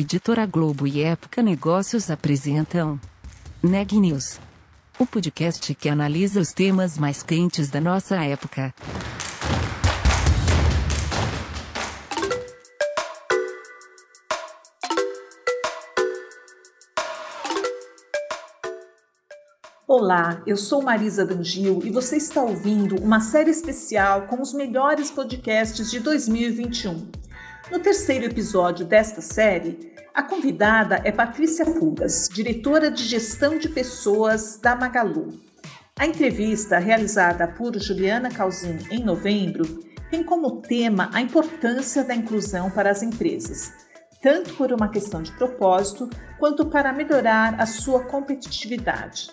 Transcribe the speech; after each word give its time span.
Editora 0.00 0.46
Globo 0.46 0.86
e 0.86 1.02
Época 1.02 1.42
Negócios 1.42 2.08
apresentam 2.08 3.00
Neg 3.60 3.98
News, 3.98 4.38
o 4.96 5.04
podcast 5.04 5.74
que 5.74 5.88
analisa 5.88 6.40
os 6.40 6.52
temas 6.52 6.96
mais 6.96 7.20
quentes 7.24 7.68
da 7.68 7.80
nossa 7.80 8.14
época. 8.14 8.72
Olá, 19.84 20.40
eu 20.46 20.56
sou 20.56 20.80
Marisa 20.80 21.26
Dangil 21.26 21.80
e 21.82 21.90
você 21.90 22.18
está 22.18 22.40
ouvindo 22.40 23.02
uma 23.02 23.18
série 23.18 23.50
especial 23.50 24.28
com 24.28 24.40
os 24.40 24.52
melhores 24.52 25.10
podcasts 25.10 25.90
de 25.90 25.98
2021. 25.98 27.27
No 27.70 27.78
terceiro 27.78 28.24
episódio 28.24 28.86
desta 28.86 29.20
série, 29.20 29.92
a 30.14 30.22
convidada 30.22 31.02
é 31.04 31.12
Patrícia 31.12 31.66
Fugas, 31.66 32.26
diretora 32.32 32.90
de 32.90 33.04
gestão 33.04 33.58
de 33.58 33.68
pessoas 33.68 34.58
da 34.58 34.74
Magalu. 34.74 35.38
A 35.98 36.06
entrevista, 36.06 36.78
realizada 36.78 37.46
por 37.46 37.78
Juliana 37.78 38.30
Calzin 38.30 38.78
em 38.90 39.04
novembro, 39.04 39.64
tem 40.10 40.24
como 40.24 40.62
tema 40.62 41.10
a 41.12 41.20
importância 41.20 42.02
da 42.02 42.14
inclusão 42.14 42.70
para 42.70 42.90
as 42.90 43.02
empresas, 43.02 43.70
tanto 44.22 44.54
por 44.54 44.72
uma 44.72 44.88
questão 44.88 45.22
de 45.22 45.32
propósito 45.32 46.08
quanto 46.38 46.64
para 46.64 46.90
melhorar 46.90 47.60
a 47.60 47.66
sua 47.66 48.04
competitividade. 48.04 49.28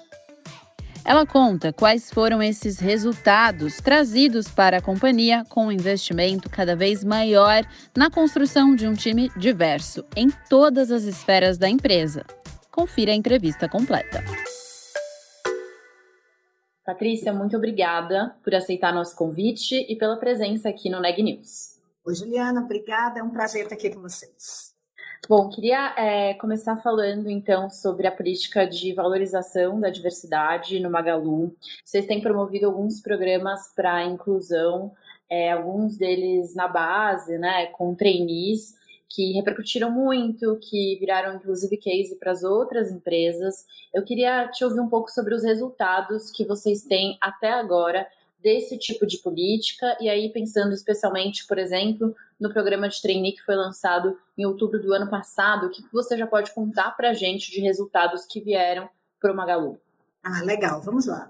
Ela 1.05 1.23
conta 1.23 1.72
quais 1.72 2.09
foram 2.09 2.41
esses 2.41 2.80
resultados 2.80 3.77
trazidos 3.77 4.48
para 4.48 4.77
a 4.77 4.82
companhia 4.82 5.46
com 5.48 5.68
um 5.68 5.71
investimento 5.71 6.49
cada 6.49 6.76
vez 6.76 7.04
maior 7.04 7.63
na 7.96 8.10
construção 8.10 8.76
de 8.76 8.88
um 8.88 8.96
time 8.96 9.30
diverso 9.38 10.04
em 10.15 10.32
todas 10.49 10.90
as 10.90 11.04
esferas 11.04 11.60
da 11.60 11.70
empresa. 11.70 12.26
Confira 12.71 13.12
a 13.12 13.15
entrevista 13.15 13.70
completa. 13.70 14.24
Patrícia, 16.84 17.32
muito 17.32 17.55
obrigada 17.55 18.35
por 18.43 18.55
aceitar 18.55 18.91
nosso 18.91 19.15
convite 19.15 19.76
e 19.87 19.96
pela 19.96 20.18
presença 20.18 20.70
aqui 20.70 20.90
no 20.90 20.99
Neg 20.99 21.21
News. 21.21 21.80
Oi, 22.04 22.15
Juliana, 22.15 22.62
obrigada. 22.62 23.20
É 23.20 23.24
um 23.24 23.30
prazer 23.30 23.63
estar 23.63 23.76
aqui 23.76 23.91
com 23.91 24.02
vocês. 24.02 24.74
Bom, 25.27 25.49
queria 25.49 25.96
é, 25.98 26.35
começar 26.35 26.77
falando 26.77 27.30
então 27.30 27.68
sobre 27.68 28.05
a 28.05 28.12
política 28.12 28.68
de 28.68 28.94
valorização 28.94 29.80
da 29.80 29.90
diversidade 29.90 30.80
no 30.80 30.91
Magalu. 30.91 31.55
Vocês 31.84 32.05
têm 32.05 32.21
promovido 32.21 32.68
alguns 32.68 33.02
programas 33.02 33.74
para 33.76 34.05
inclusão, 34.05 34.91
é, 35.27 35.52
alguns 35.52 35.98
deles 35.98 36.54
na 36.54 36.68
base, 36.68 37.40
né, 37.40 37.66
com 37.68 37.96
trainees, 37.96 38.76
que 39.10 39.32
repercutiram 39.34 39.90
muito, 39.90 40.60
que 40.62 40.98
viraram 40.99 41.36
inclusive 41.36 41.76
case 41.77 42.16
para 42.20 42.32
as 42.32 42.43
outras 42.43 42.91
empresas. 42.91 43.66
Eu 43.91 44.04
queria 44.04 44.48
te 44.49 44.63
ouvir 44.63 44.80
um 44.80 44.90
pouco 44.90 45.10
sobre 45.10 45.34
os 45.34 45.43
resultados 45.43 46.30
que 46.30 46.46
vocês 46.46 46.84
têm 46.84 47.18
até 47.20 47.52
agora 47.52 48.08
desse 48.43 48.77
tipo 48.77 49.08
de 49.08 49.18
política, 49.18 49.98
e 49.99 50.08
aí 50.08 50.30
pensando 50.30 50.71
especialmente, 50.74 51.48
por 51.48 51.58
exemplo, 51.58 52.16
no 52.40 52.52
programa 52.52 52.90
de 52.90 53.02
trainee 53.02 53.34
que 53.34 53.44
foi 53.44 53.55
lançado 53.55 54.18
em 54.38 54.46
outubro 54.46 54.82
do 54.82 54.94
ano 54.94 55.10
passado, 55.10 55.68
o 55.68 55.70
que 55.70 55.84
você 55.91 56.18
já 56.18 56.28
pode 56.28 56.54
contar 56.54 56.92
para 56.92 57.12
a 57.12 57.14
gente 57.14 57.52
de 57.52 57.62
resultados 57.62 58.26
que 58.26 58.42
vieram 58.42 58.90
para 59.20 59.32
o 59.32 59.36
Magalu? 59.36 59.80
Ah, 60.24 60.42
legal, 60.42 60.82
vamos 60.82 61.05
lá. 61.05 61.30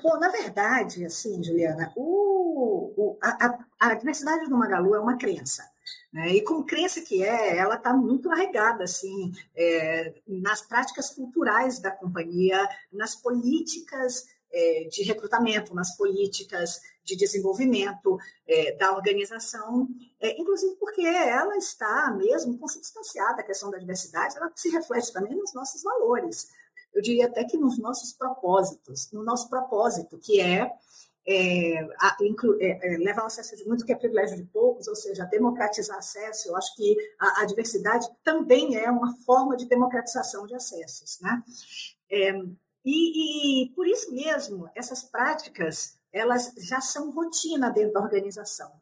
Bom, 0.00 0.18
na 0.20 0.28
verdade, 0.28 1.04
assim, 1.04 1.42
Juliana, 1.42 1.92
o, 1.96 2.92
o 2.96 3.18
a, 3.20 3.58
a, 3.80 3.94
diversidade 3.94 4.48
do 4.48 4.56
Magalu 4.56 4.94
é 4.94 5.00
uma 5.00 5.16
crença. 5.16 5.68
Né? 6.12 6.28
E 6.36 6.42
como 6.42 6.64
crença 6.64 7.00
que 7.00 7.24
é, 7.24 7.56
ela 7.56 7.74
está 7.74 7.92
muito 7.92 8.30
arraigada 8.30 8.84
assim, 8.84 9.32
é, 9.56 10.14
nas 10.26 10.62
práticas 10.62 11.10
culturais 11.10 11.80
da 11.80 11.90
companhia, 11.90 12.68
nas 12.92 13.16
políticas 13.16 14.28
é, 14.56 14.88
de 14.90 15.02
recrutamento, 15.02 15.74
nas 15.74 15.94
políticas 15.96 16.80
de 17.04 17.14
desenvolvimento 17.14 18.18
é, 18.48 18.72
da 18.72 18.96
organização, 18.96 19.86
é, 20.18 20.40
inclusive 20.40 20.74
porque 20.76 21.02
ela 21.02 21.56
está 21.58 22.10
mesmo 22.16 22.58
consubstanciada, 22.58 23.42
a 23.42 23.44
questão 23.44 23.70
da 23.70 23.76
diversidade, 23.76 24.36
ela 24.36 24.50
se 24.54 24.70
reflete 24.70 25.12
também 25.12 25.36
nos 25.36 25.52
nossos 25.52 25.82
valores. 25.82 26.48
Eu 26.94 27.02
diria 27.02 27.26
até 27.26 27.44
que 27.44 27.58
nos 27.58 27.78
nossos 27.78 28.14
propósitos, 28.14 29.10
no 29.12 29.22
nosso 29.22 29.50
propósito, 29.50 30.18
que 30.18 30.40
é, 30.40 30.72
é, 31.28 31.80
a, 32.00 32.16
inclu, 32.22 32.56
é, 32.58 32.94
é, 32.94 32.96
levar 32.96 33.24
o 33.24 33.26
acesso 33.26 33.54
de 33.56 33.66
muito 33.66 33.84
que 33.84 33.92
é 33.92 33.96
privilégio 33.96 34.38
de 34.38 34.44
poucos, 34.44 34.88
ou 34.88 34.94
seja, 34.94 35.26
democratizar 35.26 35.98
acesso. 35.98 36.48
Eu 36.48 36.56
acho 36.56 36.74
que 36.74 36.96
a, 37.18 37.42
a 37.42 37.44
diversidade 37.44 38.08
também 38.24 38.76
é 38.76 38.90
uma 38.90 39.14
forma 39.18 39.54
de 39.54 39.66
democratização 39.66 40.46
de 40.46 40.54
acessos. 40.54 41.18
Né? 41.20 41.42
E, 42.86 43.64
e, 43.64 43.68
por 43.70 43.88
isso 43.88 44.14
mesmo, 44.14 44.70
essas 44.74 45.02
práticas 45.02 45.98
elas 46.12 46.54
já 46.56 46.80
são 46.80 47.10
rotina 47.10 47.68
dentro 47.68 47.94
da 47.94 48.00
organização. 48.00 48.72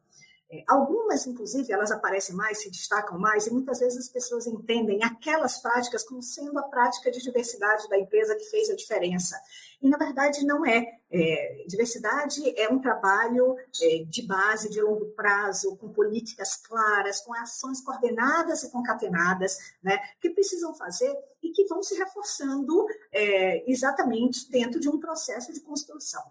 É, 0.55 0.63
algumas, 0.69 1.27
inclusive, 1.27 1.73
elas 1.73 1.91
aparecem 1.91 2.37
mais, 2.37 2.63
se 2.63 2.71
destacam 2.71 3.19
mais, 3.19 3.47
e 3.47 3.51
muitas 3.51 3.81
vezes 3.81 3.99
as 3.99 4.09
pessoas 4.09 4.47
entendem 4.47 5.03
aquelas 5.03 5.59
práticas 5.61 6.05
como 6.05 6.23
sendo 6.23 6.57
a 6.61 6.63
prática 6.63 7.11
de 7.11 7.21
diversidade 7.21 7.89
da 7.89 7.99
empresa 7.99 8.37
que 8.37 8.45
fez 8.45 8.71
a 8.71 8.77
diferença. 8.77 9.37
E, 9.83 9.89
na 9.89 9.97
verdade, 9.97 10.47
não 10.47 10.65
é. 10.65 11.01
é 11.11 11.65
diversidade 11.67 12.41
é 12.57 12.69
um 12.69 12.79
trabalho 12.79 13.57
é, 13.83 14.05
de 14.05 14.23
base, 14.23 14.71
de 14.71 14.81
longo 14.81 15.07
prazo, 15.17 15.77
com 15.77 15.93
políticas 15.93 16.55
claras, 16.57 17.21
com 17.21 17.35
ações 17.35 17.81
coordenadas 17.81 18.63
e 18.63 18.71
concatenadas, 18.71 19.59
né, 19.83 19.99
que 20.21 20.31
precisam 20.31 20.73
fazer 20.75 21.13
e 21.43 21.51
que 21.51 21.65
vão 21.65 21.83
se 21.83 21.97
reforçando 21.97 22.87
é, 23.13 23.69
exatamente 23.69 24.49
dentro 24.51 24.79
de 24.79 24.89
um 24.89 25.01
processo 25.01 25.53
de 25.53 25.61
construção. 25.61 26.23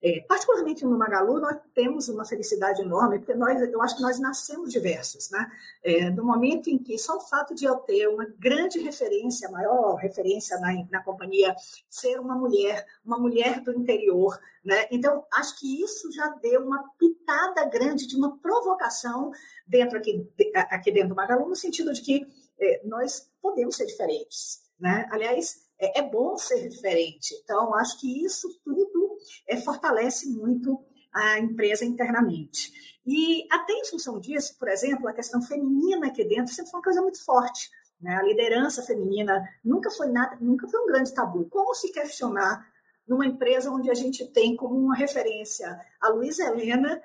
É, 0.00 0.20
particularmente 0.28 0.84
no 0.84 0.96
Magalu, 0.96 1.40
nós 1.40 1.56
temos 1.74 2.08
uma 2.08 2.24
felicidade 2.24 2.80
enorme, 2.82 3.18
porque 3.18 3.34
nós, 3.34 3.60
eu 3.60 3.82
acho 3.82 3.96
que 3.96 4.02
nós 4.02 4.20
nascemos 4.20 4.72
diversos. 4.72 5.28
Né? 5.30 5.50
É, 5.82 6.10
no 6.10 6.24
momento 6.24 6.70
em 6.70 6.78
que 6.78 6.96
só 6.98 7.16
o 7.16 7.20
fato 7.20 7.52
de 7.54 7.64
eu 7.64 7.76
ter 7.76 8.06
uma 8.08 8.24
grande 8.38 8.78
referência, 8.78 9.50
maior 9.50 9.96
referência 9.96 10.56
na, 10.60 10.72
na 10.90 11.02
companhia, 11.02 11.54
ser 11.88 12.20
uma 12.20 12.36
mulher, 12.36 12.86
uma 13.04 13.18
mulher 13.18 13.60
do 13.60 13.72
interior, 13.72 14.38
né? 14.64 14.86
então 14.90 15.24
acho 15.32 15.58
que 15.58 15.82
isso 15.82 16.12
já 16.12 16.28
deu 16.42 16.64
uma 16.64 16.84
pitada 16.96 17.64
grande 17.64 18.06
de 18.06 18.16
uma 18.16 18.38
provocação 18.38 19.32
dentro 19.66 19.98
aqui, 19.98 20.30
aqui 20.54 20.92
dentro 20.92 21.10
do 21.10 21.16
Magalu, 21.16 21.48
no 21.48 21.56
sentido 21.56 21.92
de 21.92 22.02
que 22.02 22.26
é, 22.60 22.82
nós 22.84 23.28
podemos 23.42 23.76
ser 23.76 23.86
diferentes. 23.86 24.62
Né? 24.78 25.08
Aliás, 25.10 25.66
é, 25.78 26.00
é 26.00 26.02
bom 26.02 26.36
ser 26.36 26.68
diferente. 26.68 27.34
Então, 27.42 27.74
acho 27.74 28.00
que 28.00 28.24
isso 28.24 28.48
tudo 28.64 29.07
é, 29.46 29.56
fortalece 29.56 30.28
muito 30.28 30.78
a 31.12 31.38
empresa 31.38 31.84
internamente. 31.84 32.72
E 33.06 33.46
até 33.50 33.72
em 33.72 33.86
função 33.86 34.20
disso, 34.20 34.56
por 34.58 34.68
exemplo, 34.68 35.08
a 35.08 35.12
questão 35.12 35.40
feminina 35.40 36.08
aqui 36.08 36.24
dentro 36.24 36.52
sempre 36.52 36.70
foi 36.70 36.78
uma 36.78 36.84
coisa 36.84 37.00
muito 37.00 37.24
forte. 37.24 37.70
Né? 38.00 38.14
A 38.14 38.22
liderança 38.22 38.82
feminina 38.82 39.42
nunca 39.64 39.90
foi 39.90 40.08
nada, 40.08 40.36
nunca 40.40 40.68
foi 40.68 40.80
um 40.80 40.86
grande 40.86 41.12
tabu. 41.12 41.46
Como 41.46 41.74
se 41.74 41.90
questionar 41.90 42.66
numa 43.08 43.26
empresa 43.26 43.70
onde 43.70 43.90
a 43.90 43.94
gente 43.94 44.26
tem 44.26 44.54
como 44.54 44.76
uma 44.76 44.94
referência 44.94 45.80
a 45.98 46.10
Luísa 46.10 46.44
Helena, 46.44 47.02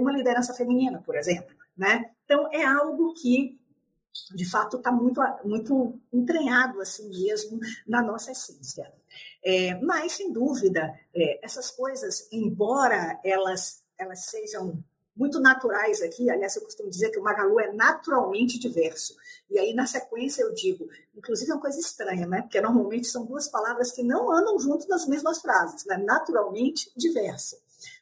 uma 0.00 0.12
liderança 0.12 0.52
feminina, 0.52 1.00
por 1.00 1.14
exemplo. 1.14 1.54
Né? 1.76 2.10
Então, 2.24 2.50
é 2.52 2.64
algo 2.64 3.14
que, 3.14 3.56
de 4.34 4.50
fato, 4.50 4.78
está 4.78 4.90
muito, 4.90 5.20
muito 5.44 6.00
entranhado 6.12 6.80
assim 6.80 7.08
mesmo 7.08 7.60
na 7.86 8.02
nossa 8.02 8.32
essência. 8.32 8.92
É, 9.48 9.76
mas, 9.76 10.14
sem 10.14 10.32
dúvida, 10.32 10.92
é, 11.14 11.38
essas 11.40 11.70
coisas, 11.70 12.26
embora 12.32 13.20
elas, 13.22 13.80
elas 13.96 14.24
sejam 14.24 14.82
muito 15.14 15.38
naturais 15.38 16.02
aqui, 16.02 16.28
aliás, 16.28 16.56
eu 16.56 16.62
costumo 16.62 16.90
dizer 16.90 17.10
que 17.10 17.18
o 17.20 17.22
Magalu 17.22 17.60
é 17.60 17.72
naturalmente 17.72 18.58
diverso. 18.58 19.14
E 19.48 19.56
aí, 19.56 19.72
na 19.72 19.86
sequência, 19.86 20.42
eu 20.42 20.52
digo, 20.52 20.88
inclusive 21.14 21.48
é 21.48 21.54
uma 21.54 21.60
coisa 21.60 21.78
estranha, 21.78 22.26
né? 22.26 22.42
Porque 22.42 22.60
normalmente 22.60 23.06
são 23.06 23.24
duas 23.24 23.46
palavras 23.46 23.92
que 23.92 24.02
não 24.02 24.32
andam 24.32 24.58
junto 24.58 24.88
nas 24.88 25.06
mesmas 25.06 25.40
frases, 25.40 25.84
né? 25.86 25.96
Naturalmente 25.96 26.90
diverso. 26.96 27.56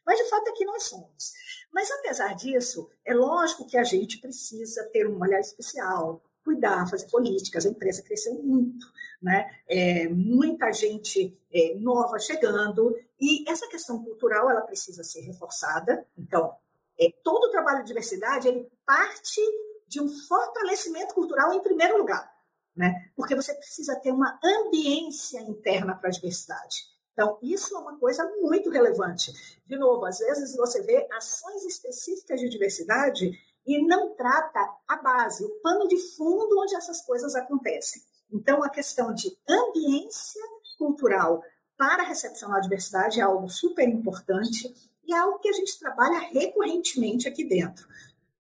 Mas, 0.07 0.19
de 0.19 0.31
fato, 0.31 0.49
aqui 0.49 0.65
nós 0.65 0.85
somos. 0.85 1.35
Mas, 1.71 1.91
apesar 1.91 2.35
disso, 2.35 2.89
é 3.05 3.13
lógico 3.13 3.67
que 3.67 3.77
a 3.77 3.85
gente 3.85 4.17
precisa 4.17 4.83
ter 4.85 5.07
um 5.07 5.21
olhar 5.21 5.41
especial, 5.41 6.23
cuidar, 6.45 6.89
fazer 6.89 7.07
políticas. 7.07 7.65
A 7.65 7.71
empresa 7.71 8.03
cresceu 8.03 8.35
muito, 8.35 8.87
né? 9.21 9.51
É, 9.69 10.09
muita 10.09 10.71
gente 10.73 11.37
é, 11.53 11.75
nova 11.77 12.19
chegando 12.19 12.95
e 13.21 13.49
essa 13.51 13.67
questão 13.69 14.05
cultural 14.05 14.51
ela 14.51 14.61
precisa 14.61 15.03
ser 15.03 15.23
reforçada. 15.23 16.07
Então, 16.17 16.55
é, 17.01 17.13
todo 17.25 17.45
o 17.45 17.51
trabalho 17.51 17.81
de 17.81 17.89
diversidade 17.89 18.47
ele 18.47 18.71
parte 18.87 19.41
de 19.89 20.01
um 20.01 20.09
fortalecimento 20.09 21.15
cultural 21.15 21.53
em 21.53 21.63
primeiro 21.63 21.99
lugar, 21.99 22.33
né? 22.77 23.11
Porque 23.17 23.35
você 23.35 23.55
precisa 23.55 23.97
ter 23.97 24.13
uma 24.13 24.39
ambiência 24.43 25.41
interna 25.41 25.95
para 25.97 26.09
a 26.09 26.13
diversidade. 26.13 26.95
Então, 27.13 27.39
isso 27.41 27.77
é 27.77 27.79
uma 27.79 27.97
coisa 27.97 28.25
muito 28.41 28.71
relevante. 28.71 29.33
De 29.65 29.77
novo, 29.77 30.05
às 30.05 30.19
vezes 30.19 30.57
você 30.57 30.83
vê 30.83 31.07
ações 31.13 31.65
específicas 31.65 32.41
de 32.41 32.49
diversidade 32.49 33.31
e 33.67 33.85
não 33.87 34.15
trata 34.15 34.61
a 34.87 34.97
base, 34.97 35.45
o 35.45 35.61
pano 35.61 35.89
de 35.89 35.97
fundo 36.17 36.61
onde 36.61 36.75
essas 36.77 37.01
coisas 37.05 37.35
acontecem. 37.35 38.03
Então, 38.31 38.63
a 38.63 38.69
questão 38.69 39.15
de 39.15 39.37
ambiência 39.49 40.43
cultural 40.77 41.43
para 41.77 42.03
a 42.03 42.07
recepção 42.07 42.53
à 42.55 42.61
diversidade 42.61 43.21
é 43.21 43.23
algo 43.23 43.49
super 43.49 43.89
importante 43.89 44.73
e 45.05 45.15
é 45.15 45.19
algo 45.19 45.39
que 45.39 45.49
a 45.49 45.53
gente 45.53 45.79
trabalha 45.79 46.19
recorrentemente 46.19 47.29
aqui 47.29 47.45
dentro. 47.45 47.87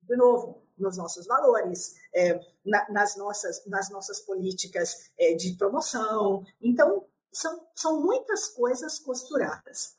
De 0.02 0.16
novo, 0.16 0.62
nos 0.76 0.96
nossos 0.96 1.26
valores, 1.26 1.94
é, 2.14 2.40
na, 2.64 2.88
nas, 2.90 3.16
nossas, 3.16 3.64
nas 3.66 3.90
nossas 3.90 4.20
políticas 4.20 5.10
é, 5.18 5.34
de 5.34 5.54
promoção. 5.54 6.44
Então, 6.60 7.04
são, 7.32 7.66
são 7.74 8.00
muitas 8.00 8.48
coisas 8.48 8.98
costuradas. 8.98 9.96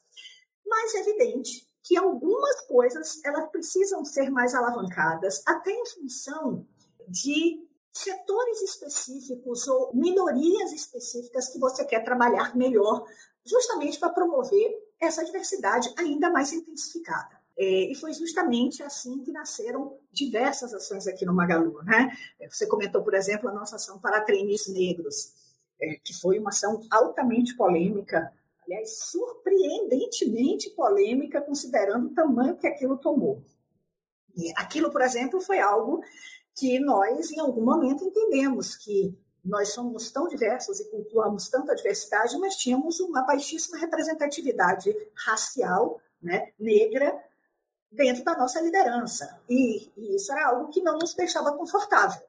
Mas 0.65 0.95
é 0.95 0.99
evidente 0.99 1.64
que 1.85 1.95
algumas 1.95 2.61
coisas 2.61 3.23
elas 3.23 3.47
precisam 3.51 4.03
ser 4.03 4.31
mais 4.31 4.55
alavancadas, 4.55 5.41
até 5.45 5.71
em 5.71 5.85
função 5.85 6.65
de 7.07 7.63
setores 7.93 8.61
específicos 8.63 9.67
ou 9.67 9.93
minorias 9.93 10.73
específicas 10.73 11.47
que 11.47 11.59
você 11.59 11.85
quer 11.85 12.03
trabalhar 12.03 12.55
melhor, 12.55 13.05
justamente 13.45 13.99
para 13.99 14.09
promover 14.09 14.83
essa 14.99 15.23
diversidade 15.23 15.93
ainda 15.95 16.29
mais 16.31 16.51
intensificada. 16.51 17.39
É, 17.57 17.91
e 17.91 17.95
foi 17.95 18.11
justamente 18.13 18.83
assim 18.83 19.23
que 19.23 19.31
nasceram 19.31 19.97
diversas 20.11 20.73
ações 20.73 21.07
aqui 21.07 21.23
no 21.23 21.33
Magalu. 21.33 21.81
Né? 21.83 22.17
É, 22.39 22.49
você 22.49 22.67
comentou, 22.67 23.03
por 23.03 23.13
exemplo, 23.13 23.47
a 23.47 23.53
nossa 23.53 23.75
ação 23.75 23.99
para 23.99 24.21
trainees 24.21 24.67
negros, 24.67 25.31
é, 25.79 25.95
que 26.03 26.13
foi 26.19 26.39
uma 26.39 26.49
ação 26.49 26.81
altamente 26.89 27.55
polêmica, 27.55 28.33
aliás, 28.65 28.97
surpreendentemente 28.97 30.69
polêmica, 30.71 31.41
considerando 31.41 32.07
o 32.07 32.13
tamanho 32.13 32.57
que 32.57 32.67
aquilo 32.67 32.97
tomou. 32.97 33.43
E 34.35 34.51
aquilo, 34.57 34.91
por 34.91 35.01
exemplo, 35.01 35.39
foi 35.39 35.59
algo 35.59 36.01
que 36.53 36.79
nós, 36.79 37.31
em 37.31 37.39
algum 37.39 37.63
momento, 37.63 38.03
entendemos 38.03 38.75
que 38.75 39.17
nós 39.43 39.69
somos 39.69 40.11
tão 40.11 40.27
diversos 40.27 40.79
e 40.79 40.89
cultuamos 40.89 41.49
tanta 41.49 41.75
diversidade, 41.75 42.37
mas 42.39 42.55
tínhamos 42.55 42.99
uma 42.99 43.21
baixíssima 43.21 43.77
representatividade 43.77 44.93
racial, 45.13 46.01
né, 46.21 46.51
negra, 46.59 47.23
dentro 47.91 48.23
da 48.23 48.35
nossa 48.35 48.59
liderança. 48.59 49.39
E, 49.47 49.91
e 49.95 50.15
isso 50.15 50.31
era 50.31 50.47
algo 50.49 50.71
que 50.71 50.81
não 50.81 50.97
nos 50.97 51.13
deixava 51.13 51.53
confortável. 51.53 52.21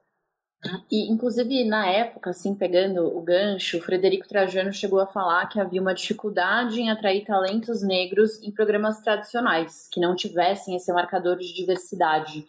E, 0.91 1.11
inclusive, 1.11 1.63
na 1.65 1.87
época, 1.87 2.31
assim, 2.31 2.55
pegando 2.55 3.05
o 3.05 3.21
gancho, 3.21 3.77
o 3.77 3.81
Frederico 3.81 4.27
Trajano 4.27 4.73
chegou 4.73 4.99
a 4.99 5.05
falar 5.05 5.47
que 5.47 5.59
havia 5.59 5.81
uma 5.81 5.93
dificuldade 5.93 6.81
em 6.81 6.89
atrair 6.89 7.23
talentos 7.25 7.83
negros 7.83 8.41
em 8.41 8.51
programas 8.51 8.99
tradicionais, 8.99 9.87
que 9.91 9.99
não 9.99 10.15
tivessem 10.15 10.75
esse 10.75 10.91
marcador 10.91 11.37
de 11.37 11.53
diversidade. 11.53 12.45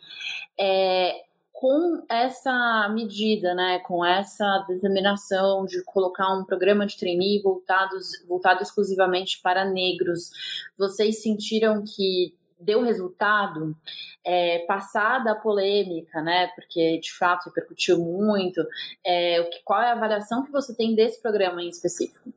É, 0.59 1.23
com 1.53 2.05
essa 2.09 2.89
medida, 2.95 3.53
né, 3.53 3.81
com 3.81 4.05
essa 4.05 4.65
determinação 4.69 5.67
de 5.67 5.83
colocar 5.85 6.33
um 6.33 6.45
programa 6.45 6.87
de 6.87 6.97
trainee 6.97 7.43
voltados, 7.43 8.25
voltado 8.29 8.63
exclusivamente 8.63 9.41
para 9.43 9.65
negros, 9.65 10.31
vocês 10.79 11.21
sentiram 11.21 11.83
que 11.85 12.33
deu 12.59 12.83
resultado, 12.83 13.77
é, 14.25 14.61
passada 14.67 15.33
a 15.33 15.35
polêmica, 15.35 16.21
né? 16.23 16.49
Porque 16.55 16.99
de 17.01 17.13
fato 17.13 17.47
repercutiu 17.47 17.99
muito. 17.99 18.65
É, 19.05 19.41
o 19.41 19.51
que, 19.51 19.63
qual 19.65 19.81
é 19.81 19.91
a 19.91 19.93
avaliação 19.93 20.45
que 20.45 20.53
você 20.53 20.75
tem 20.75 20.95
desse 20.95 21.21
programa 21.21 21.63
em 21.63 21.69
específico? 21.69 22.33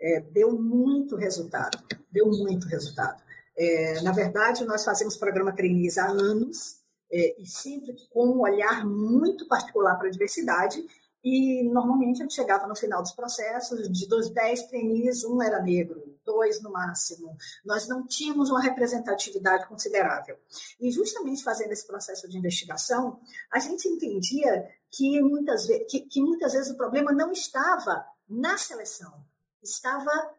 É, 0.00 0.20
deu 0.20 0.52
muito 0.52 1.16
resultado, 1.16 1.78
deu 2.10 2.26
muito 2.26 2.66
resultado. 2.68 3.22
É, 3.56 4.02
na 4.02 4.12
verdade, 4.12 4.64
nós 4.64 4.84
fazemos 4.84 5.16
programa 5.16 5.54
trainees 5.54 5.96
há 5.96 6.06
anos 6.06 6.78
é, 7.10 7.40
e 7.40 7.46
sempre 7.46 7.96
com 8.10 8.26
um 8.26 8.40
olhar 8.40 8.84
muito 8.84 9.46
particular 9.48 9.96
para 9.96 10.08
a 10.08 10.10
diversidade 10.10 10.84
e 11.24 11.64
normalmente 11.64 12.20
a 12.20 12.22
gente 12.22 12.34
chegava 12.34 12.68
no 12.68 12.76
final 12.76 13.02
dos 13.02 13.12
processos, 13.12 13.90
de 13.90 14.06
dos 14.06 14.30
dez 14.30 14.62
trainees, 14.66 15.24
um 15.24 15.42
era 15.42 15.60
negro, 15.60 16.05
dois 16.26 16.60
no 16.62 16.70
máximo. 16.70 17.36
Nós 17.64 17.88
não 17.88 18.06
tínhamos 18.06 18.50
uma 18.50 18.60
representatividade 18.60 19.66
considerável. 19.66 20.36
E 20.78 20.90
justamente 20.90 21.42
fazendo 21.42 21.72
esse 21.72 21.86
processo 21.86 22.28
de 22.28 22.36
investigação, 22.36 23.20
a 23.50 23.58
gente 23.58 23.88
entendia 23.88 24.68
que 24.90 25.20
muitas, 25.22 25.66
vezes, 25.66 25.90
que, 25.90 26.00
que 26.00 26.20
muitas 26.20 26.52
vezes 26.52 26.70
o 26.70 26.76
problema 26.76 27.12
não 27.12 27.32
estava 27.32 28.04
na 28.28 28.58
seleção, 28.58 29.24
estava 29.62 30.34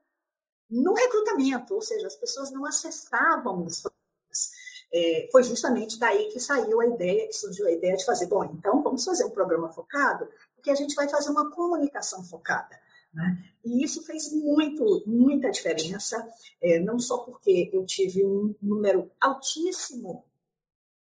no 0.70 0.94
recrutamento, 0.94 1.74
ou 1.74 1.82
seja, 1.82 2.06
as 2.06 2.16
pessoas 2.16 2.52
não 2.52 2.66
acessavam 2.66 3.66
os 3.66 3.82
é, 4.94 5.28
foi 5.32 5.44
justamente 5.44 6.00
daí 6.00 6.30
que 6.30 6.40
saiu 6.40 6.80
a 6.80 6.88
ideia, 6.88 7.28
que 7.28 7.34
surgiu 7.34 7.68
a 7.68 7.72
ideia 7.72 7.98
de 7.98 8.06
fazer, 8.06 8.26
bom, 8.28 8.46
então 8.46 8.82
vamos 8.82 9.04
fazer 9.04 9.26
um 9.26 9.30
programa 9.30 9.70
focado 9.70 10.30
porque 10.56 10.72
a 10.72 10.76
gente 10.76 10.96
vai 10.96 11.08
fazer 11.08 11.30
uma 11.30 11.50
comunicação 11.52 12.24
focada. 12.24 12.78
Né? 13.18 13.36
E 13.66 13.84
isso 13.84 14.04
fez 14.04 14.32
muito, 14.32 15.04
muita 15.08 15.50
diferença, 15.50 16.24
é, 16.62 16.80
não 16.80 17.00
só 17.00 17.18
porque 17.18 17.68
eu 17.74 17.84
tive 17.84 18.24
um 18.24 18.54
número 18.62 19.10
altíssimo 19.20 20.24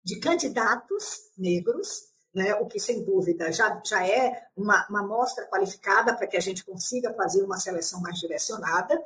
de 0.02 0.18
candidatos 0.18 1.30
negros, 1.36 2.08
né, 2.34 2.54
o 2.54 2.66
que 2.66 2.80
sem 2.80 3.04
dúvida 3.04 3.52
já, 3.52 3.82
já 3.84 4.06
é 4.06 4.48
uma, 4.56 4.86
uma 4.88 5.00
amostra 5.00 5.46
qualificada 5.46 6.14
para 6.14 6.26
que 6.26 6.38
a 6.38 6.40
gente 6.40 6.64
consiga 6.64 7.12
fazer 7.12 7.42
uma 7.42 7.58
seleção 7.58 8.00
mais 8.00 8.18
direcionada, 8.18 8.98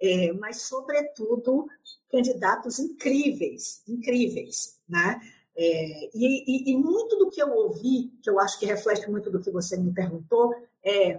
é, 0.00 0.32
mas, 0.32 0.62
sobretudo, 0.62 1.66
candidatos 2.10 2.78
incríveis, 2.78 3.82
incríveis, 3.86 4.78
né? 4.88 5.20
É, 5.54 6.10
e, 6.14 6.70
e, 6.70 6.72
e, 6.72 6.76
muito 6.76 7.16
do 7.16 7.30
que 7.30 7.42
eu 7.42 7.50
ouvi, 7.50 8.12
que 8.22 8.28
eu 8.28 8.38
acho 8.38 8.58
que 8.58 8.66
reflete 8.66 9.10
muito 9.10 9.30
do 9.30 9.40
que 9.40 9.50
você 9.50 9.76
me 9.78 9.92
perguntou, 9.92 10.54
é: 10.84 11.18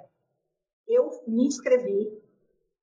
eu 0.87 1.23
me 1.27 1.45
inscrevi 1.45 2.11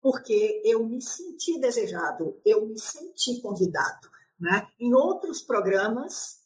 porque 0.00 0.60
eu 0.64 0.84
me 0.84 1.00
senti 1.00 1.58
desejado, 1.58 2.38
eu 2.44 2.66
me 2.66 2.78
senti 2.78 3.40
convidado. 3.40 4.08
Né? 4.38 4.68
Em 4.78 4.92
outros 4.92 5.40
programas, 5.40 6.40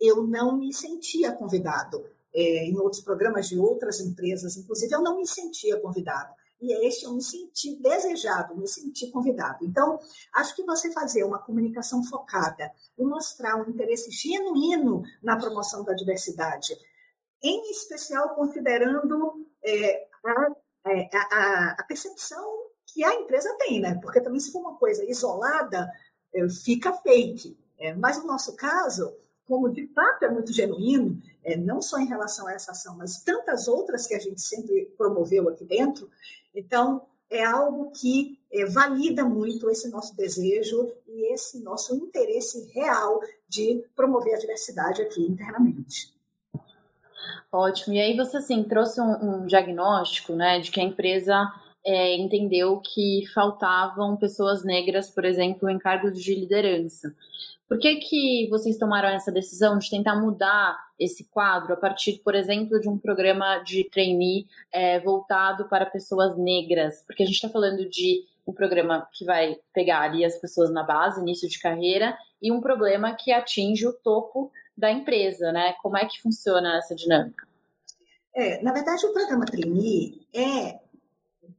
eu 0.00 0.24
não 0.24 0.56
me 0.56 0.72
sentia 0.72 1.32
convidado. 1.32 2.04
É, 2.34 2.64
em 2.64 2.78
outros 2.78 3.02
programas 3.02 3.48
de 3.48 3.58
outras 3.58 4.00
empresas, 4.00 4.56
inclusive, 4.56 4.94
eu 4.94 5.02
não 5.02 5.18
me 5.18 5.26
sentia 5.26 5.78
convidado 5.80 6.32
e 6.62 6.86
este 6.86 7.04
eu 7.04 7.12
me 7.12 7.22
senti 7.22 7.74
desejado, 7.74 8.56
me 8.56 8.68
senti 8.68 9.10
convidado. 9.10 9.64
Então, 9.64 9.98
acho 10.32 10.54
que 10.54 10.62
você 10.62 10.92
fazer 10.92 11.24
uma 11.24 11.40
comunicação 11.40 12.04
focada 12.04 12.70
e 12.96 13.04
mostrar 13.04 13.56
um 13.56 13.68
interesse 13.68 14.10
genuíno 14.12 15.02
na 15.20 15.36
promoção 15.36 15.82
da 15.82 15.92
diversidade, 15.92 16.78
em 17.42 17.68
especial 17.72 18.36
considerando 18.36 19.44
é, 19.64 20.06
é, 20.86 21.08
a, 21.16 21.76
a, 21.78 21.84
percepção 21.84 22.44
que 22.86 23.04
a 23.04 23.14
empresa 23.14 23.54
tem, 23.58 23.80
né? 23.80 23.98
Porque 24.02 24.20
também 24.20 24.40
se 24.40 24.50
for 24.50 24.60
uma 24.60 24.76
coisa 24.76 25.04
isolada, 25.04 25.90
é, 26.34 26.48
fica 26.48 26.92
fake. 26.92 27.56
É, 27.78 27.94
mas 27.94 28.18
no 28.18 28.26
nosso 28.26 28.54
caso, 28.54 29.14
como 29.46 29.68
de 29.68 29.86
fato 29.88 30.24
é 30.24 30.30
muito 30.30 30.52
genuíno, 30.52 31.20
é, 31.44 31.56
não 31.56 31.82
só 31.82 31.98
em 31.98 32.06
relação 32.06 32.46
a 32.46 32.52
essa 32.52 32.72
ação, 32.72 32.96
mas 32.96 33.22
tantas 33.22 33.68
outras 33.68 34.06
que 34.06 34.14
a 34.14 34.18
gente 34.18 34.40
sempre 34.40 34.92
promoveu 34.96 35.48
aqui 35.48 35.64
dentro, 35.64 36.10
então, 36.54 37.06
é 37.30 37.42
algo 37.42 37.90
que 37.92 38.38
é, 38.52 38.66
valida 38.66 39.24
muito 39.24 39.70
esse 39.70 39.88
nosso 39.88 40.14
desejo 40.14 40.92
e 41.08 41.32
esse 41.32 41.60
nosso 41.60 41.94
interesse 41.96 42.70
real 42.74 43.20
de 43.48 43.82
promover 43.96 44.34
a 44.34 44.38
diversidade 44.38 45.00
aqui 45.00 45.22
internamente. 45.22 46.11
Ótimo. 47.52 47.94
E 47.94 48.00
aí 48.00 48.16
você 48.16 48.38
assim 48.38 48.64
trouxe 48.64 48.98
um, 49.00 49.42
um 49.42 49.46
diagnóstico, 49.46 50.32
né, 50.32 50.58
de 50.58 50.70
que 50.70 50.80
a 50.80 50.84
empresa 50.84 51.52
é, 51.84 52.16
entendeu 52.16 52.80
que 52.80 53.24
faltavam 53.34 54.16
pessoas 54.16 54.64
negras, 54.64 55.10
por 55.10 55.24
exemplo, 55.24 55.68
em 55.68 55.78
cargos 55.78 56.18
de 56.18 56.34
liderança. 56.34 57.14
Por 57.68 57.78
que, 57.78 57.96
que 57.96 58.48
vocês 58.50 58.76
tomaram 58.76 59.08
essa 59.08 59.32
decisão 59.32 59.78
de 59.78 59.88
tentar 59.88 60.14
mudar 60.14 60.78
esse 60.98 61.24
quadro 61.30 61.72
a 61.72 61.76
partir, 61.76 62.20
por 62.22 62.34
exemplo, 62.34 62.78
de 62.80 62.88
um 62.88 62.98
programa 62.98 63.58
de 63.58 63.84
trainee 63.84 64.46
é, 64.70 65.00
voltado 65.00 65.68
para 65.68 65.86
pessoas 65.86 66.36
negras? 66.36 67.02
Porque 67.06 67.22
a 67.22 67.26
gente 67.26 67.36
está 67.36 67.48
falando 67.48 67.88
de 67.88 68.24
um 68.46 68.52
programa 68.52 69.08
que 69.12 69.24
vai 69.24 69.56
pegar 69.72 70.02
ali 70.02 70.24
as 70.24 70.36
pessoas 70.36 70.70
na 70.70 70.82
base, 70.82 71.20
início 71.20 71.48
de 71.48 71.58
carreira, 71.60 72.16
e 72.42 72.52
um 72.52 72.60
problema 72.60 73.14
que 73.14 73.32
atinge 73.32 73.86
o 73.86 73.92
topo 73.92 74.50
da 74.76 74.90
empresa, 74.90 75.52
né? 75.52 75.74
Como 75.82 75.96
é 75.96 76.06
que 76.06 76.20
funciona 76.20 76.78
essa 76.78 76.94
dinâmica? 76.94 77.46
É, 78.34 78.62
na 78.62 78.72
verdade, 78.72 79.04
o 79.06 79.12
programa 79.12 79.44
trainee 79.44 80.26
é 80.34 80.80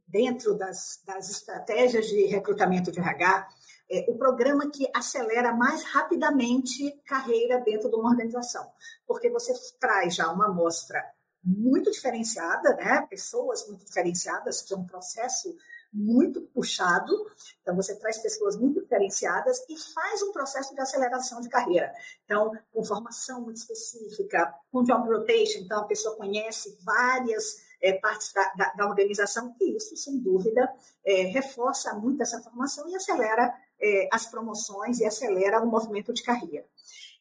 dentro 0.08 0.56
das, 0.56 1.02
das 1.06 1.30
estratégias 1.30 2.08
de 2.08 2.26
recrutamento 2.26 2.92
de 2.92 3.00
RH 3.00 3.48
é, 3.90 4.06
o 4.08 4.18
programa 4.18 4.70
que 4.72 4.90
acelera 4.94 5.54
mais 5.54 5.84
rapidamente 5.84 6.92
carreira 7.06 7.60
dentro 7.60 7.90
de 7.90 7.96
uma 7.96 8.10
organização, 8.10 8.66
porque 9.06 9.30
você 9.30 9.54
traz 9.80 10.16
já 10.16 10.32
uma 10.32 10.48
amostra 10.48 11.04
muito 11.44 11.92
diferenciada, 11.92 12.76
né? 12.76 13.06
pessoas 13.10 13.68
muito 13.68 13.86
diferenciadas, 13.86 14.62
que 14.62 14.74
é 14.74 14.78
um 14.78 14.86
processo 14.86 15.56
muito 15.94 16.42
puxado, 16.42 17.14
então 17.62 17.76
você 17.76 17.96
traz 17.96 18.18
pessoas 18.18 18.58
muito 18.58 18.82
diferenciadas 18.82 19.64
e 19.70 19.78
faz 19.94 20.24
um 20.24 20.32
processo 20.32 20.74
de 20.74 20.82
aceleração 20.82 21.40
de 21.40 21.50
carreira. 21.50 21.94
Então, 22.26 22.52
com 22.74 22.84
formação 22.84 23.42
muito 23.42 23.58
específica, 23.58 24.54
com 24.72 24.84
job 24.84 25.08
rotation, 25.08 25.60
então 25.60 25.82
a 25.82 25.86
pessoa 25.86 26.16
conhece 26.16 26.78
várias 26.82 27.58
é, 27.82 27.94
partes 27.94 28.34
da, 28.34 28.54
da, 28.54 28.74
da, 28.74 28.88
organização, 28.88 29.56
e 29.62 29.78
isso, 29.78 29.96
sem 29.96 30.18
dúvida, 30.20 30.74
é, 31.06 31.24
reforça 31.24 31.94
muito 31.94 32.24
essa 32.24 32.42
formação 32.42 32.90
e 32.90 32.96
acelera 32.96 33.54
é, 33.80 34.10
as 34.12 34.26
promoções 34.26 35.00
e 35.00 35.06
acelera 35.06 35.62
o 35.62 35.68
movimento 35.68 36.12
de 36.12 36.24
carreira. 36.24 36.66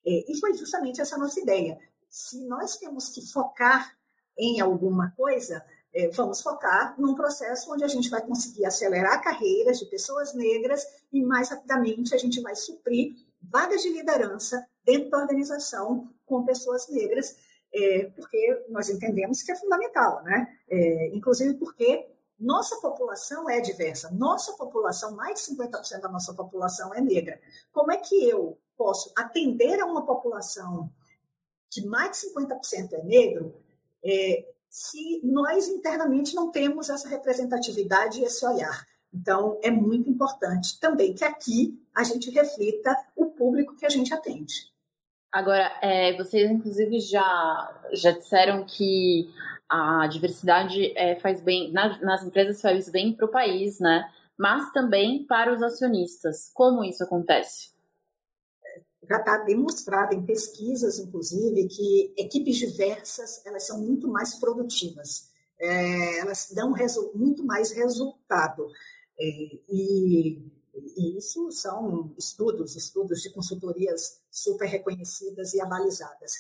E 0.05 0.37
foi 0.41 0.53
justamente 0.55 1.01
essa 1.01 1.17
nossa 1.17 1.39
ideia. 1.39 1.79
Se 2.11 2.45
nós 2.49 2.77
temos 2.77 3.09
que 3.11 3.25
focar 3.33 3.97
em 4.37 4.61
alguma 4.61 5.13
coisa, 5.17 5.65
é, 5.95 6.09
vamos 6.09 6.41
focar 6.41 6.95
num 6.99 7.15
processo 7.15 7.73
onde 7.73 7.85
a 7.85 7.89
gente 7.89 8.09
vai 8.09 8.23
conseguir 8.23 8.65
acelerar 8.65 9.23
carreiras 9.23 9.79
de 9.79 9.87
pessoas 9.87 10.35
negras 10.35 10.87
e 11.13 11.23
mais 11.23 11.51
rapidamente 11.51 12.15
a 12.15 12.19
gente 12.19 12.41
vai 12.41 12.57
suprir 12.57 13.15
vagas 13.43 13.83
de 13.83 13.91
liderança 13.91 14.67
dentro 14.85 15.11
da 15.11 15.19
organização 15.19 16.09
com 16.25 16.45
pessoas 16.45 16.89
negras, 16.89 17.37
é, 17.75 18.11
porque 18.17 18.65
nós 18.69 18.89
entendemos 18.89 19.43
que 19.43 19.53
é 19.53 19.57
fundamental, 19.57 20.23
né? 20.23 20.59
É, 20.69 21.09
inclusive 21.15 21.55
porque 21.55 22.09
nossa 22.39 22.77
população 22.77 23.49
é 23.49 23.61
diversa, 23.61 24.11
nossa 24.11 24.53
população, 24.55 25.15
mais 25.15 25.41
de 25.41 25.55
50% 25.55 26.01
da 26.01 26.09
nossa 26.09 26.35
população 26.35 26.93
é 26.95 27.01
negra. 27.01 27.41
Como 27.73 27.93
é 27.93 27.97
que 27.99 28.29
eu 28.29 28.59
posso 28.77 29.13
atender 29.17 29.81
a 29.81 29.87
uma 29.87 30.05
população 30.05 30.91
que 31.71 31.87
mais 31.87 32.21
de 32.21 32.29
50% 32.29 32.93
é 32.93 33.03
negro, 33.03 33.55
é, 34.05 34.52
se 34.73 35.21
nós 35.23 35.69
internamente 35.69 36.35
não 36.35 36.51
temos 36.51 36.89
essa 36.89 37.07
representatividade 37.07 38.21
e 38.21 38.25
esse 38.25 38.43
olhar. 38.47 38.87
Então, 39.13 39.61
é 39.63 39.71
muito 39.71 40.09
importante 40.09 40.81
também 40.81 41.13
que 41.13 41.23
aqui 41.23 41.79
a 41.95 42.03
gente 42.03 42.31
reflita 42.31 42.97
o 43.15 43.27
público 43.27 43.77
que 43.77 43.85
a 43.85 43.91
gente 43.91 44.15
atende. 44.15 44.73
Agora, 45.31 45.71
é, 45.83 46.17
vocês 46.17 46.51
inclusive 46.51 47.01
já, 47.01 47.83
já 47.93 48.13
disseram 48.13 48.65
que 48.65 49.29
a 49.69 50.07
diversidade 50.07 50.97
é, 50.97 51.21
faz 51.21 51.43
bem, 51.43 51.71
na, 51.71 52.01
nas 52.01 52.25
empresas 52.25 52.63
faz 52.63 52.89
bem 52.89 53.13
para 53.15 53.27
o 53.27 53.31
país, 53.31 53.79
né? 53.79 54.11
Mas 54.39 54.73
também 54.73 55.27
para 55.27 55.53
os 55.53 55.63
acionistas. 55.63 56.51
Como 56.55 56.83
isso 56.83 57.05
acontece? 57.05 57.73
Já 59.13 59.19
está 59.19 59.37
demonstrado 59.39 60.15
em 60.15 60.25
pesquisas, 60.25 60.99
inclusive, 60.99 61.69
que 61.69 62.15
equipes 62.17 62.57
diversas 62.57 63.45
elas 63.45 63.67
são 63.67 63.79
muito 63.79 64.09
mais 64.09 64.37
produtivas, 64.37 65.29
é, 65.61 66.19
elas 66.21 66.49
dão 66.55 66.75
muito 67.15 67.45
mais 67.45 67.73
resultado. 67.73 68.67
É, 69.21 69.25
e, 69.69 70.39
e, 70.97 71.19
isso 71.19 71.51
são 71.53 72.15
estudos, 72.17 72.75
estudos 72.75 73.21
de 73.21 73.31
consultorias 73.31 74.19
super 74.31 74.67
reconhecidas 74.67 75.53
e 75.53 75.61
abalizadas. 75.61 76.33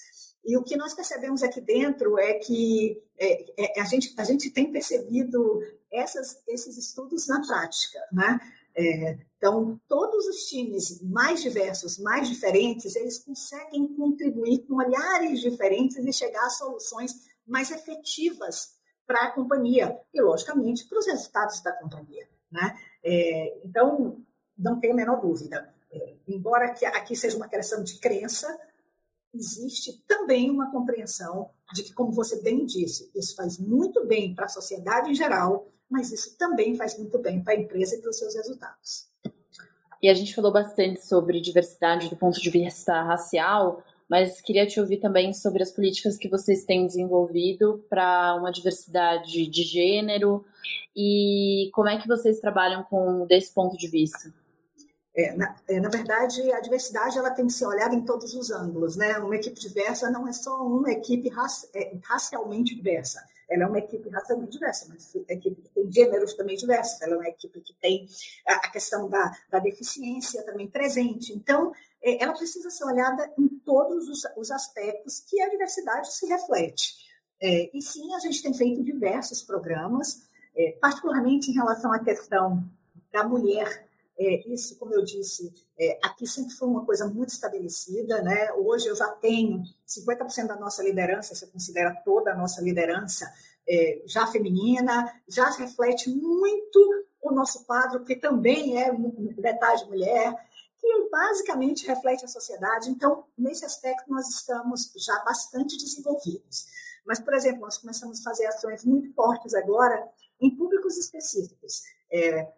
E 0.42 0.56
o 0.56 0.62
que 0.62 0.76
nós 0.76 0.94
percebemos 0.94 1.42
aqui 1.42 1.60
dentro 1.60 2.18
é 2.18 2.34
que 2.34 3.00
é, 3.18 3.76
é 3.76 3.80
a, 3.80 3.84
gente, 3.84 4.14
a 4.16 4.24
gente 4.24 4.50
tem 4.50 4.72
percebido 4.72 5.60
essas, 5.92 6.42
esses 6.48 6.78
estudos 6.78 7.28
na 7.28 7.46
prática, 7.46 8.00
né? 8.10 8.40
É, 8.74 9.18
então, 9.36 9.80
todos 9.88 10.26
os 10.26 10.44
times 10.44 11.02
mais 11.02 11.42
diversos, 11.42 11.98
mais 11.98 12.28
diferentes, 12.28 12.94
eles 12.96 13.18
conseguem 13.18 13.88
contribuir 13.94 14.60
com 14.66 14.76
olhares 14.76 15.40
diferentes 15.40 15.98
e 15.98 16.12
chegar 16.12 16.44
a 16.46 16.50
soluções 16.50 17.12
mais 17.46 17.70
efetivas 17.70 18.74
para 19.06 19.24
a 19.24 19.30
companhia 19.30 19.98
e, 20.14 20.20
logicamente, 20.20 20.86
para 20.86 20.98
os 20.98 21.06
resultados 21.06 21.60
da 21.62 21.72
companhia. 21.72 22.26
Né? 22.50 22.78
É, 23.04 23.60
então, 23.64 24.22
não 24.56 24.78
tem 24.78 24.92
a 24.92 24.94
menor 24.94 25.20
dúvida. 25.20 25.74
É, 25.90 26.14
embora 26.28 26.66
aqui 26.66 27.14
seja 27.16 27.36
uma 27.36 27.48
questão 27.48 27.82
de 27.82 27.98
crença, 27.98 28.58
existe 29.34 30.02
também 30.06 30.50
uma 30.50 30.70
compreensão 30.70 31.50
de 31.72 31.82
que, 31.82 31.92
como 31.92 32.12
você 32.12 32.40
bem 32.42 32.64
disse, 32.64 33.10
isso 33.14 33.34
faz 33.34 33.58
muito 33.58 34.06
bem 34.06 34.34
para 34.34 34.46
a 34.46 34.48
sociedade 34.48 35.10
em 35.10 35.14
geral, 35.14 35.66
mas 35.92 36.10
isso 36.10 36.36
também 36.38 36.74
faz 36.74 36.98
muito 36.98 37.18
bem 37.18 37.44
para 37.44 37.52
a 37.52 37.56
empresa 37.56 37.94
e 37.94 38.00
para 38.00 38.08
os 38.08 38.16
seus 38.16 38.34
resultados. 38.34 39.06
E 40.02 40.08
a 40.08 40.14
gente 40.14 40.34
falou 40.34 40.50
bastante 40.50 41.06
sobre 41.06 41.38
diversidade 41.38 42.08
do 42.08 42.16
ponto 42.16 42.40
de 42.40 42.50
vista 42.50 43.02
racial, 43.02 43.84
mas 44.08 44.40
queria 44.40 44.66
te 44.66 44.80
ouvir 44.80 44.96
também 44.96 45.34
sobre 45.34 45.62
as 45.62 45.70
políticas 45.70 46.16
que 46.16 46.28
vocês 46.28 46.64
têm 46.64 46.86
desenvolvido 46.86 47.84
para 47.90 48.34
uma 48.34 48.50
diversidade 48.50 49.46
de 49.46 49.62
gênero 49.62 50.44
e 50.96 51.70
como 51.74 51.88
é 51.88 52.00
que 52.00 52.08
vocês 52.08 52.40
trabalham 52.40 52.82
com 52.84 53.26
desse 53.26 53.52
ponto 53.52 53.76
de 53.76 53.86
vista. 53.86 54.32
É, 55.14 55.36
na, 55.36 55.54
é, 55.68 55.78
na, 55.78 55.90
verdade, 55.90 56.50
a 56.52 56.60
diversidade 56.60 57.18
ela 57.18 57.30
tem 57.30 57.46
que 57.46 57.52
ser 57.52 57.66
olhada 57.66 57.94
em 57.94 58.02
todos 58.02 58.34
os 58.34 58.50
ângulos. 58.50 58.96
Né? 58.96 59.18
Uma 59.18 59.36
equipe 59.36 59.60
diversa 59.60 60.10
não 60.10 60.26
é 60.26 60.32
só 60.32 60.64
uma 60.64 60.90
equipe 60.90 61.28
raci 61.28 61.68
é, 61.74 61.96
racialmente 62.02 62.74
diversa. 62.74 63.22
Ela 63.48 63.64
é 63.64 63.66
uma 63.66 63.78
equipe 63.78 64.08
racialmente 64.08 64.52
diversa, 64.52 64.86
mas 64.88 65.14
equipe 65.28 65.60
que 65.60 65.68
tem 65.68 65.92
gêneros 65.92 66.32
também 66.34 66.56
diversos. 66.56 67.00
Ela 67.02 67.14
é 67.14 67.16
uma 67.16 67.28
equipe 67.28 67.60
que 67.60 67.74
tem 67.74 68.06
a, 68.46 68.70
questão 68.70 69.08
da, 69.10 69.36
da 69.50 69.58
deficiência 69.58 70.42
também 70.44 70.66
presente. 70.66 71.34
Então, 71.34 71.72
é, 72.02 72.22
ela 72.22 72.32
precisa 72.32 72.70
ser 72.70 72.84
olhada 72.84 73.30
em 73.38 73.48
todos 73.48 74.08
os, 74.08 74.22
os 74.38 74.50
aspectos 74.50 75.20
que 75.20 75.40
a 75.42 75.50
diversidade 75.50 76.14
se 76.14 76.26
reflete. 76.26 76.94
É, 77.42 77.70
e 77.76 77.82
sim, 77.82 78.14
a 78.14 78.18
gente 78.20 78.42
tem 78.42 78.54
feito 78.54 78.82
diversos 78.82 79.42
programas, 79.42 80.22
é, 80.56 80.72
particularmente 80.80 81.50
em 81.50 81.54
relação 81.54 81.92
à 81.92 81.98
questão 81.98 82.64
da 83.12 83.24
mulher 83.24 83.86
é, 84.22 84.48
isso, 84.48 84.78
como 84.78 84.94
eu 84.94 85.02
disse, 85.02 85.52
é, 85.76 85.98
aqui 86.02 86.26
sempre 86.26 86.54
foi 86.54 86.68
uma 86.68 86.84
coisa 86.84 87.06
muito 87.08 87.30
estabelecida. 87.30 88.22
Né? 88.22 88.52
Hoje 88.52 88.86
eu 88.86 88.94
já 88.94 89.08
tenho 89.08 89.62
50% 89.86 90.46
da 90.46 90.56
nossa 90.56 90.82
liderança, 90.82 91.34
você 91.34 91.46
considera 91.46 91.92
toda 92.04 92.32
a 92.32 92.36
nossa 92.36 92.62
liderança 92.62 93.28
é, 93.68 94.02
já 94.06 94.26
feminina, 94.28 95.12
já 95.28 95.50
reflete 95.50 96.08
muito 96.08 97.06
o 97.20 97.32
nosso 97.32 97.64
quadro, 97.64 98.04
que 98.04 98.14
também 98.14 98.80
é 98.80 98.92
metade 98.92 99.84
mulher, 99.86 100.34
que 100.78 101.08
basicamente 101.10 101.86
reflete 101.86 102.24
a 102.24 102.28
sociedade. 102.28 102.90
Então, 102.90 103.24
nesse 103.36 103.64
aspecto, 103.64 104.08
nós 104.08 104.28
estamos 104.28 104.92
já 104.96 105.18
bastante 105.24 105.76
desenvolvidos. 105.76 106.66
Mas, 107.04 107.18
por 107.18 107.34
exemplo, 107.34 107.62
nós 107.62 107.78
começamos 107.78 108.20
a 108.20 108.22
fazer 108.22 108.46
ações 108.46 108.84
muito 108.84 109.12
fortes 109.14 109.54
agora 109.54 110.08
em 110.40 110.54
públicos 110.54 110.96
específicos. 110.96 111.82
É, 112.12 112.52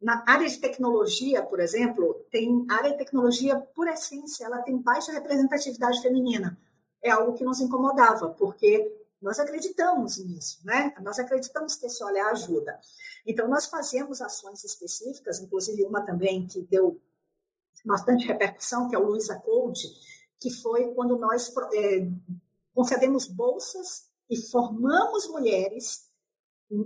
na 0.00 0.24
área 0.26 0.48
de 0.48 0.58
tecnologia, 0.58 1.42
por 1.42 1.60
exemplo, 1.60 2.24
tem 2.30 2.66
área 2.68 2.90
de 2.90 2.98
tecnologia, 2.98 3.58
por 3.74 3.88
essência, 3.88 4.44
ela 4.44 4.62
tem 4.62 4.76
baixa 4.76 5.12
representatividade 5.12 6.00
feminina. 6.00 6.58
É 7.02 7.10
algo 7.10 7.34
que 7.34 7.44
nos 7.44 7.60
incomodava, 7.60 8.30
porque 8.30 8.92
nós 9.20 9.38
acreditamos 9.38 10.18
nisso, 10.18 10.60
né? 10.64 10.92
Nós 11.00 11.18
acreditamos 11.18 11.76
que 11.76 11.86
esse 11.86 12.02
olhar 12.02 12.30
ajuda. 12.30 12.78
Então, 13.26 13.48
nós 13.48 13.66
fazemos 13.66 14.20
ações 14.20 14.64
específicas, 14.64 15.40
inclusive 15.40 15.84
uma 15.84 16.02
também 16.02 16.46
que 16.46 16.62
deu 16.62 17.00
bastante 17.84 18.26
repercussão, 18.26 18.88
que 18.88 18.94
é 18.94 18.98
o 18.98 19.06
Luiza 19.06 19.36
Code, 19.40 19.88
que 20.40 20.50
foi 20.50 20.92
quando 20.94 21.16
nós 21.16 21.52
é, 21.74 22.08
concedemos 22.74 23.26
bolsas 23.26 24.08
e 24.28 24.36
formamos 24.36 25.28
mulheres 25.28 26.08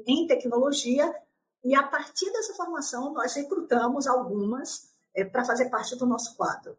em 0.07 0.27
tecnologia 0.27 1.15
e 1.67 1.75
a 1.75 1.83
partir 1.83 2.31
dessa 2.31 2.55
formação, 2.55 3.13
nós 3.13 3.35
recrutamos 3.35 4.07
algumas 4.07 4.89
é, 5.13 5.25
para 5.25 5.45
fazer 5.45 5.69
parte 5.69 5.97
do 5.97 6.07
nosso 6.07 6.37
quadro. 6.37 6.79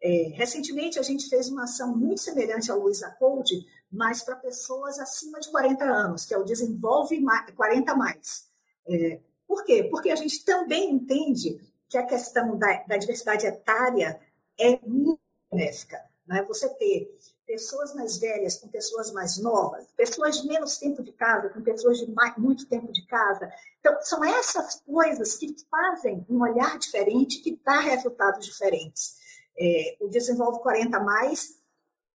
É, 0.00 0.30
recentemente, 0.34 1.00
a 1.00 1.02
gente 1.02 1.28
fez 1.28 1.48
uma 1.48 1.64
ação 1.64 1.96
muito 1.96 2.20
semelhante 2.20 2.70
ao 2.70 2.78
Luiza 2.78 3.10
Code, 3.18 3.66
mas 3.90 4.22
para 4.22 4.36
pessoas 4.36 5.00
acima 5.00 5.40
de 5.40 5.50
40 5.50 5.84
anos, 5.84 6.24
que 6.24 6.32
é 6.32 6.38
o 6.38 6.44
Desenvolve 6.44 7.20
40 7.56 7.96
Mais. 7.96 8.46
É, 8.86 9.18
por 9.48 9.64
quê? 9.64 9.88
Porque 9.90 10.10
a 10.10 10.16
gente 10.16 10.44
também 10.44 10.92
entende 10.92 11.60
que 11.88 11.98
a 11.98 12.06
questão 12.06 12.56
da, 12.56 12.84
da 12.84 12.96
diversidade 12.96 13.44
etária 13.44 14.20
é 14.56 14.78
muito 14.86 15.20
benéfica. 15.50 16.08
Né? 16.30 16.44
Você 16.44 16.68
ter 16.68 17.12
pessoas 17.44 17.92
mais 17.92 18.18
velhas 18.18 18.54
com 18.54 18.68
pessoas 18.68 19.10
mais 19.10 19.36
novas, 19.38 19.84
pessoas 19.96 20.40
de 20.40 20.46
menos 20.46 20.78
tempo 20.78 21.02
de 21.02 21.10
casa 21.10 21.48
com 21.48 21.60
pessoas 21.60 21.98
de 21.98 22.08
mais, 22.12 22.36
muito 22.38 22.68
tempo 22.68 22.92
de 22.92 23.04
casa. 23.06 23.52
Então, 23.80 23.98
são 24.02 24.24
essas 24.24 24.80
coisas 24.82 25.36
que 25.36 25.56
fazem 25.68 26.24
um 26.30 26.40
olhar 26.40 26.78
diferente, 26.78 27.40
que 27.42 27.60
dá 27.64 27.80
resultados 27.80 28.46
diferentes. 28.46 29.18
É, 29.58 29.96
o 30.00 30.06
Desenvolve 30.06 30.60
40 30.60 31.00
Mais, 31.00 31.58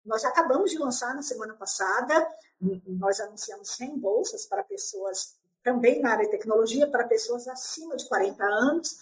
nós 0.04 0.24
acabamos 0.24 0.72
de 0.72 0.78
lançar 0.78 1.14
na 1.14 1.22
semana 1.22 1.54
passada, 1.54 2.26
nós 2.88 3.20
anunciamos 3.20 3.70
100 3.76 3.96
bolsas 3.96 4.44
para 4.44 4.64
pessoas 4.64 5.36
também 5.62 6.00
na 6.00 6.12
área 6.12 6.24
de 6.24 6.32
tecnologia, 6.32 6.90
para 6.90 7.06
pessoas 7.06 7.46
acima 7.46 7.96
de 7.96 8.08
40 8.08 8.44
anos, 8.44 8.96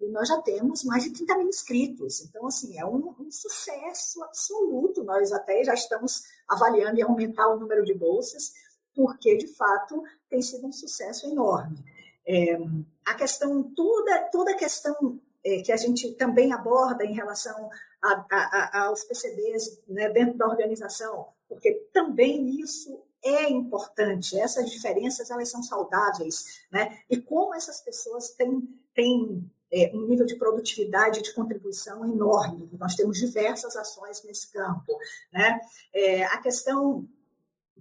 e 0.00 0.08
nós 0.08 0.28
já 0.28 0.40
temos 0.42 0.84
mais 0.84 1.04
de 1.04 1.12
30 1.12 1.38
mil 1.38 1.48
inscritos. 1.48 2.20
Então, 2.20 2.46
assim, 2.46 2.78
é 2.78 2.84
um, 2.84 3.14
um, 3.18 3.30
sucesso 3.30 4.22
absoluto. 4.22 5.04
Nós 5.04 5.32
até 5.32 5.62
já 5.64 5.74
estamos 5.74 6.22
avaliando 6.48 6.98
em 6.98 7.02
aumentar 7.02 7.48
o 7.48 7.58
número 7.58 7.84
de 7.84 7.94
bolsas, 7.94 8.52
porque, 8.94 9.36
de 9.36 9.46
fato, 9.48 10.02
tem 10.28 10.42
sido 10.42 10.66
um 10.66 10.72
sucesso 10.72 11.26
enorme. 11.26 11.78
É, 12.26 12.58
a 13.04 13.14
questão, 13.14 13.62
toda, 13.74 14.28
toda 14.30 14.52
a 14.52 14.56
questão 14.56 15.20
é, 15.44 15.60
que 15.62 15.70
a 15.70 15.76
gente 15.76 16.12
também 16.14 16.52
aborda 16.52 17.04
em 17.04 17.12
relação 17.12 17.70
a, 18.02 18.26
a, 18.30 18.80
a, 18.80 18.84
aos 18.86 19.04
PCDs 19.04 19.82
né, 19.86 20.08
dentro 20.08 20.38
da 20.38 20.46
organização, 20.46 21.28
porque 21.48 21.72
também 21.92 22.60
isso 22.60 23.02
é 23.22 23.48
importante, 23.48 24.38
essas 24.38 24.70
diferenças 24.70 25.30
elas 25.30 25.50
são 25.50 25.62
saudáveis, 25.62 26.62
né? 26.70 26.98
e 27.08 27.18
como 27.18 27.54
essas 27.54 27.80
pessoas 27.80 28.30
têm, 28.30 28.68
têm 28.94 29.50
é, 29.74 29.90
um 29.92 30.06
nível 30.06 30.24
de 30.24 30.36
produtividade 30.36 31.18
e 31.18 31.22
de 31.22 31.34
contribuição 31.34 32.04
enorme. 32.04 32.70
Nós 32.78 32.94
temos 32.94 33.18
diversas 33.18 33.76
ações 33.76 34.22
nesse 34.22 34.52
campo. 34.52 34.96
Né? 35.32 35.60
É, 35.92 36.24
a 36.24 36.38
questão 36.38 37.08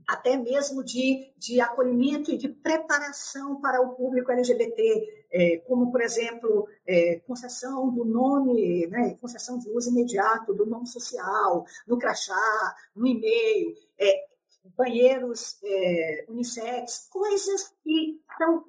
até 0.08 0.36
mesmo 0.36 0.84
de, 0.84 1.32
de 1.38 1.62
acolhimento 1.62 2.32
e 2.32 2.38
de 2.38 2.50
preparação 2.50 3.60
para 3.62 3.82
o 3.82 3.96
público 3.96 4.32
LGBT, 4.32 5.26
é, 5.32 5.58
como, 5.66 5.92
por 5.92 6.02
exemplo, 6.02 6.68
é, 6.86 7.22
concessão 7.26 7.90
do 7.90 8.04
nome, 8.04 8.88
né, 8.88 9.18
concessão 9.22 9.58
de 9.58 9.70
uso 9.70 9.90
imediato 9.90 10.54
do 10.54 10.66
nome 10.66 10.88
social, 10.88 11.66
no 11.88 11.98
crachá, 11.98 12.76
no 12.96 13.08
e-mail, 13.08 13.76
é, 13.98 14.26
banheiros 14.78 15.58
é, 15.64 16.26
unissex, 16.28 17.08
coisas 17.10 17.74
que 17.84 18.20
são, 18.38 18.64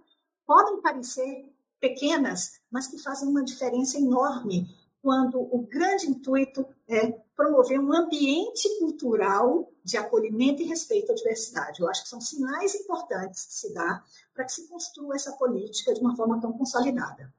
podem 0.47 0.81
parecer 0.81 1.47
pequenas, 1.81 2.61
mas 2.75 2.88
que 2.88 2.99
fazem 2.99 3.28
uma 3.28 3.45
diferença 3.45 3.97
enorme 3.97 4.69
quando 5.00 5.38
o 5.38 5.64
grande 5.71 6.07
intuito 6.07 6.66
é 6.88 7.12
promover 7.37 7.78
um 7.78 7.95
ambiente 7.95 8.69
cultural 8.81 9.71
de 9.85 9.97
acolhimento 9.97 10.61
e 10.61 10.64
respeito 10.64 11.12
à 11.12 11.14
diversidade. 11.14 11.81
Eu 11.81 11.88
acho 11.88 12.02
que 12.02 12.09
são 12.09 12.21
sinais 12.21 12.75
importantes 12.75 13.47
que 13.47 13.52
se 13.52 13.73
dá 13.73 14.02
para 14.35 14.45
que 14.45 14.50
se 14.50 14.66
construa 14.66 15.14
essa 15.14 15.31
política 15.35 15.95
de 15.95 16.00
uma 16.00 16.16
forma 16.16 16.40
tão 16.40 16.52
consolidada. 16.52 17.33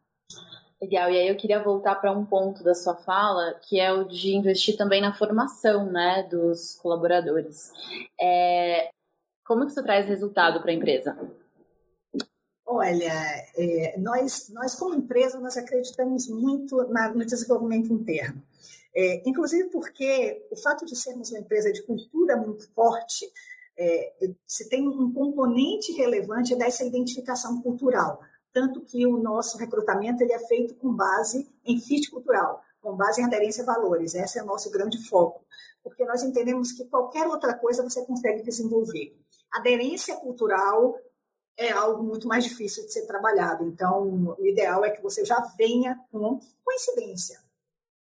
Legal, 0.82 1.10
e 1.10 1.18
aí 1.18 1.28
eu 1.28 1.36
queria 1.36 1.62
voltar 1.62 1.96
para 1.96 2.14
um 2.14 2.26
ponto 2.26 2.64
da 2.64 2.74
sua 2.74 2.96
fala, 2.96 3.56
que 3.56 3.78
é 3.78 3.92
o 3.92 4.06
de 4.06 4.34
investir 4.36 4.78
também 4.78 5.02
na 5.02 5.14
formação 5.14 5.92
né, 5.92 6.24
dos 6.24 6.76
colaboradores. 6.76 7.74
É, 8.22 8.90
como 9.44 9.66
que 9.66 9.72
isso 9.72 9.84
traz 9.84 10.06
resultado 10.06 10.62
para 10.62 10.72
a 10.72 10.76
empresa? 10.76 11.18
Olha, 12.66 13.14
é, 13.56 13.96
nós, 14.00 14.50
nós 14.50 14.74
como 14.74 14.96
empresa, 14.96 15.40
nós 15.40 15.56
acreditamos 15.56 16.28
muito 16.28 16.76
na, 16.88 17.14
no 17.14 17.24
desenvolvimento 17.24 17.94
interno. 17.94 18.42
É, 18.96 19.22
inclusive 19.30 19.70
porque 19.70 20.48
o 20.50 20.56
fato 20.56 20.86
de 20.86 20.96
sermos 20.96 21.30
uma 21.30 21.40
empresa 21.40 21.72
de 21.72 21.84
cultura 21.84 22.38
muito 22.38 22.68
forte, 22.74 23.30
é, 23.78 24.14
se 24.48 24.68
tem 24.68 24.88
um 24.88 25.14
componente 25.14 25.92
relevante 25.92 26.56
dessa 26.56 26.84
identificação 26.84 27.62
cultural, 27.62 28.20
tanto 28.54 28.82
que 28.82 29.06
o 29.06 29.18
nosso 29.18 29.58
recrutamento 29.58 30.24
ele 30.24 30.32
é 30.34 30.40
feito 30.48 30.76
com 30.76 30.94
base 30.94 31.48
em 31.66 31.80
fit 31.80 32.10
cultural, 32.10 32.64
com 32.82 32.96
base 32.96 33.22
em 33.22 33.26
aderência 33.26 33.64
a 33.64 33.66
valores. 33.66 34.16
Esse 34.16 34.40
é 34.40 34.44
o 34.44 34.46
nosso 34.46 34.72
grande 34.72 34.98
foco, 35.08 35.46
porque 35.84 36.06
nós 36.06 36.24
entendemos 36.24 36.72
que 36.72 36.86
qualquer 36.86 37.28
outra 37.28 37.54
coisa 37.54 37.84
você 37.84 38.04
consegue 38.06 38.44
desenvolver. 38.44 39.14
Aderência 39.52 40.16
cultural 40.16 40.96
é 41.58 41.72
algo 41.72 42.04
muito 42.04 42.28
mais 42.28 42.44
difícil 42.44 42.86
de 42.86 42.92
ser 42.92 43.06
trabalhado. 43.06 43.66
Então, 43.66 44.36
o 44.38 44.46
ideal 44.46 44.84
é 44.84 44.92
que 44.92 45.02
você 45.02 45.24
já 45.24 45.40
venha 45.58 46.00
com 46.12 46.40
coincidência 46.64 47.44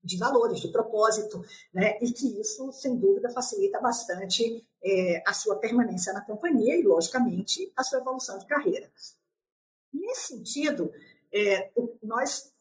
de 0.04 0.18
valores, 0.18 0.62
de 0.62 0.70
propósito, 0.70 1.44
né? 1.74 1.98
e 2.02 2.12
que 2.12 2.40
isso, 2.40 2.72
sem 2.72 2.98
dúvida, 2.98 3.30
facilita 3.32 3.80
bastante 3.80 4.66
é, 4.82 5.24
a 5.26 5.34
sua 5.34 5.58
permanência 5.58 6.14
na 6.14 6.22
companhia 6.22 6.76
e, 6.76 6.84
logicamente, 6.84 7.72
a 7.76 7.84
sua 7.84 8.00
evolução 8.00 8.38
de 8.40 8.46
carreira. 8.46 8.90
Nesse 9.94 10.28
sentido, 10.28 10.92
é, 11.32 11.72
nós 12.02 12.52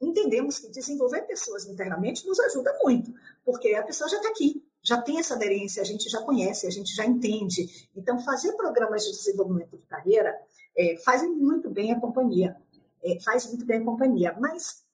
entendemos 0.00 0.58
que 0.58 0.68
desenvolver 0.68 1.22
pessoas 1.22 1.64
internamente 1.66 2.26
nos 2.26 2.38
ajuda 2.40 2.76
muito, 2.82 3.12
porque 3.44 3.74
a 3.74 3.82
pessoa 3.82 4.08
já 4.08 4.18
está 4.18 4.28
aqui, 4.28 4.64
já 4.86 5.02
tem 5.02 5.18
essa 5.18 5.34
aderência, 5.34 5.82
a 5.82 5.84
gente 5.84 6.08
já 6.08 6.22
conhece, 6.22 6.64
a 6.66 6.70
gente 6.70 6.94
já 6.94 7.04
entende. 7.04 7.88
Então, 7.94 8.20
fazer 8.20 8.52
programas 8.52 9.04
de 9.04 9.10
desenvolvimento 9.10 9.76
de 9.76 9.84
carreira 9.86 10.32
é, 10.78 10.96
muito 11.26 11.68
bem 11.68 11.92
a 11.92 11.98
companhia, 11.98 12.56
é, 13.02 13.18
faz 13.20 13.46
muito 13.46 13.66
bem 13.66 13.78
a 13.78 13.84
companhia, 13.84 14.36
mas 14.38 14.84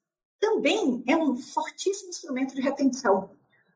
também 0.40 1.04
é 1.06 1.14
um 1.14 1.36
fortíssimo 1.36 2.08
instrumento 2.08 2.54
de 2.54 2.62
retenção, 2.62 3.30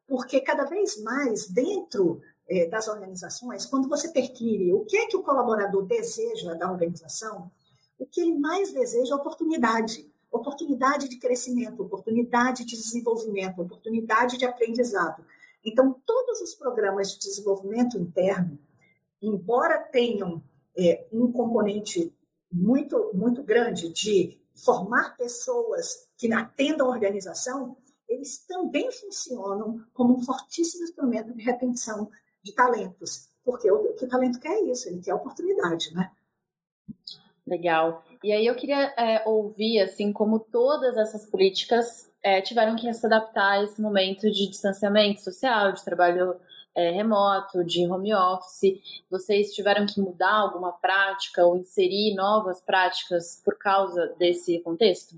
porque 0.08 0.40
cada 0.40 0.64
vez 0.64 1.00
mais 1.02 1.48
dentro 1.48 2.22
é, 2.48 2.66
das 2.66 2.88
organizações, 2.88 3.66
quando 3.66 3.88
você 3.88 4.08
perquire 4.08 4.72
o 4.72 4.86
que 4.86 4.96
é 4.96 5.06
que 5.06 5.16
o 5.16 5.22
colaborador 5.22 5.84
deseja 5.84 6.54
da 6.54 6.70
organização, 6.70 7.50
o 7.98 8.06
que 8.06 8.22
ele 8.22 8.38
mais 8.38 8.72
deseja 8.72 9.12
é 9.12 9.16
oportunidade. 9.16 10.10
Oportunidade 10.30 11.08
de 11.08 11.18
crescimento, 11.18 11.82
oportunidade 11.82 12.64
de 12.64 12.76
desenvolvimento, 12.76 13.62
oportunidade 13.62 14.36
de 14.36 14.44
aprendizado. 14.44 15.24
Então, 15.66 16.00
todos 16.06 16.40
os 16.40 16.54
programas 16.54 17.12
de 17.12 17.18
desenvolvimento 17.18 17.98
interno, 17.98 18.56
embora 19.20 19.80
tenham 19.80 20.40
é, 20.78 21.04
um 21.12 21.32
componente 21.32 22.14
muito, 22.50 23.10
muito 23.12 23.42
grande 23.42 23.92
de 23.92 24.40
formar 24.54 25.16
pessoas 25.16 26.06
que 26.16 26.32
atendam 26.32 26.86
a 26.86 26.90
organização, 26.90 27.76
eles 28.08 28.38
também 28.46 28.90
funcionam 28.92 29.84
como 29.92 30.16
um 30.16 30.22
fortíssimo 30.22 30.84
instrumento 30.84 31.34
de 31.34 31.42
retenção 31.42 32.08
de 32.44 32.54
talentos, 32.54 33.28
porque 33.44 33.68
o, 33.68 33.92
que 33.94 34.04
o 34.04 34.08
talento 34.08 34.38
quer 34.38 34.52
é 34.52 34.70
isso, 34.70 34.88
ele 34.88 35.00
quer 35.00 35.14
oportunidade, 35.14 35.92
né? 35.92 36.12
Legal. 37.44 38.04
E 38.22 38.32
aí 38.32 38.46
eu 38.46 38.54
queria 38.54 38.94
é, 38.96 39.28
ouvir, 39.28 39.80
assim, 39.80 40.12
como 40.12 40.38
todas 40.38 40.96
essas 40.96 41.26
políticas 41.26 42.10
é, 42.26 42.42
tiveram 42.42 42.74
que 42.74 42.92
se 42.92 43.06
adaptar 43.06 43.52
a 43.52 43.62
esse 43.62 43.80
momento 43.80 44.28
de 44.28 44.48
distanciamento 44.48 45.20
social, 45.20 45.70
de 45.70 45.84
trabalho 45.84 46.34
é, 46.74 46.90
remoto, 46.90 47.62
de 47.62 47.86
home 47.86 48.12
office. 48.12 48.80
Vocês 49.08 49.54
tiveram 49.54 49.86
que 49.86 50.00
mudar 50.00 50.32
alguma 50.32 50.72
prática 50.72 51.46
ou 51.46 51.56
inserir 51.56 52.16
novas 52.16 52.60
práticas 52.60 53.40
por 53.44 53.56
causa 53.56 54.12
desse 54.18 54.58
contexto? 54.58 55.14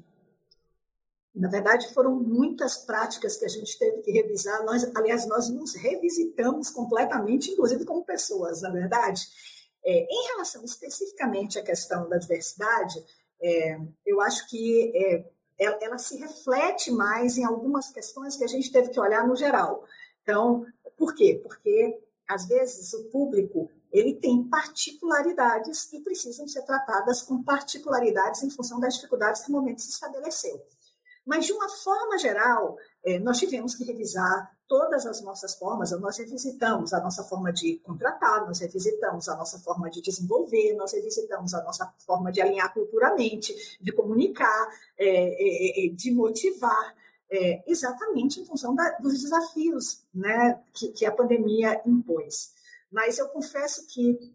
Na 1.34 1.48
verdade, 1.48 1.88
foram 1.94 2.14
muitas 2.14 2.76
práticas 2.76 3.38
que 3.38 3.46
a 3.46 3.48
gente 3.48 3.78
teve 3.78 4.02
que 4.02 4.10
revisar. 4.10 4.62
Nós, 4.66 4.84
aliás, 4.94 5.26
nós 5.26 5.48
nos 5.48 5.74
revisitamos 5.76 6.68
completamente, 6.68 7.52
inclusive 7.52 7.86
como 7.86 8.04
pessoas, 8.04 8.60
na 8.60 8.68
verdade. 8.68 9.22
É, 9.82 10.06
em 10.10 10.26
relação 10.32 10.62
especificamente 10.62 11.58
à 11.58 11.62
questão 11.62 12.06
da 12.06 12.18
diversidade, 12.18 13.02
é, 13.40 13.80
eu 14.04 14.20
acho 14.20 14.46
que 14.50 14.92
é, 14.94 15.24
ela, 15.58 15.78
ela 15.80 15.98
se 15.98 16.16
reflete 16.16 16.90
mais 16.90 17.36
em 17.36 17.44
algumas 17.44 17.90
questões 17.90 18.36
que 18.36 18.44
a 18.44 18.48
gente 18.48 18.70
teve 18.70 18.90
que 18.90 19.00
olhar 19.00 19.26
no 19.26 19.36
geral. 19.36 19.84
Então, 20.22 20.64
por 20.96 21.14
quê? 21.14 21.40
Porque 21.42 21.98
às 22.28 22.46
vezes 22.46 22.92
o 22.92 23.04
público 23.04 23.70
ele 23.90 24.14
tem 24.14 24.44
particularidades 24.44 25.86
que 25.86 26.00
precisam 26.00 26.46
ser 26.46 26.62
tratadas 26.62 27.22
com 27.22 27.42
particularidades 27.42 28.42
em 28.42 28.50
função 28.50 28.78
das 28.78 28.94
dificuldades 28.94 29.42
que 29.42 29.48
o 29.48 29.52
momento 29.52 29.80
se 29.80 29.90
estabeleceu. 29.90 30.62
Mas, 31.24 31.46
de 31.46 31.52
uma 31.52 31.68
forma 31.68 32.18
geral, 32.18 32.76
é, 33.02 33.18
nós 33.18 33.38
tivemos 33.38 33.74
que 33.74 33.84
revisar 33.84 34.50
todas 34.68 35.06
as 35.06 35.22
nossas 35.22 35.54
formas, 35.54 35.90
nós 35.98 36.18
revisitamos 36.18 36.92
a 36.92 37.00
nossa 37.00 37.24
forma 37.24 37.50
de 37.50 37.78
contratar, 37.78 38.46
nós 38.46 38.60
revisitamos 38.60 39.26
a 39.28 39.34
nossa 39.34 39.58
forma 39.58 39.90
de 39.90 40.02
desenvolver, 40.02 40.74
nós 40.74 40.92
revisitamos 40.92 41.54
a 41.54 41.64
nossa 41.64 41.92
forma 42.06 42.30
de 42.30 42.42
alinhar 42.42 42.72
culturalmente, 42.74 43.78
de 43.80 43.90
comunicar, 43.90 44.68
é, 44.98 45.06
é, 45.06 45.86
é 45.86 45.88
de 45.88 46.12
motivar, 46.12 46.94
é, 47.30 47.62
exatamente 47.66 48.40
em 48.40 48.44
função 48.44 48.74
da, 48.74 48.90
dos 48.98 49.20
desafios 49.20 50.02
né, 50.14 50.62
que, 50.74 50.88
que, 50.88 51.06
a 51.06 51.12
pandemia 51.12 51.80
impôs. 51.86 52.52
Mas 52.90 53.18
eu 53.18 53.28
confesso 53.28 53.86
que, 53.86 54.32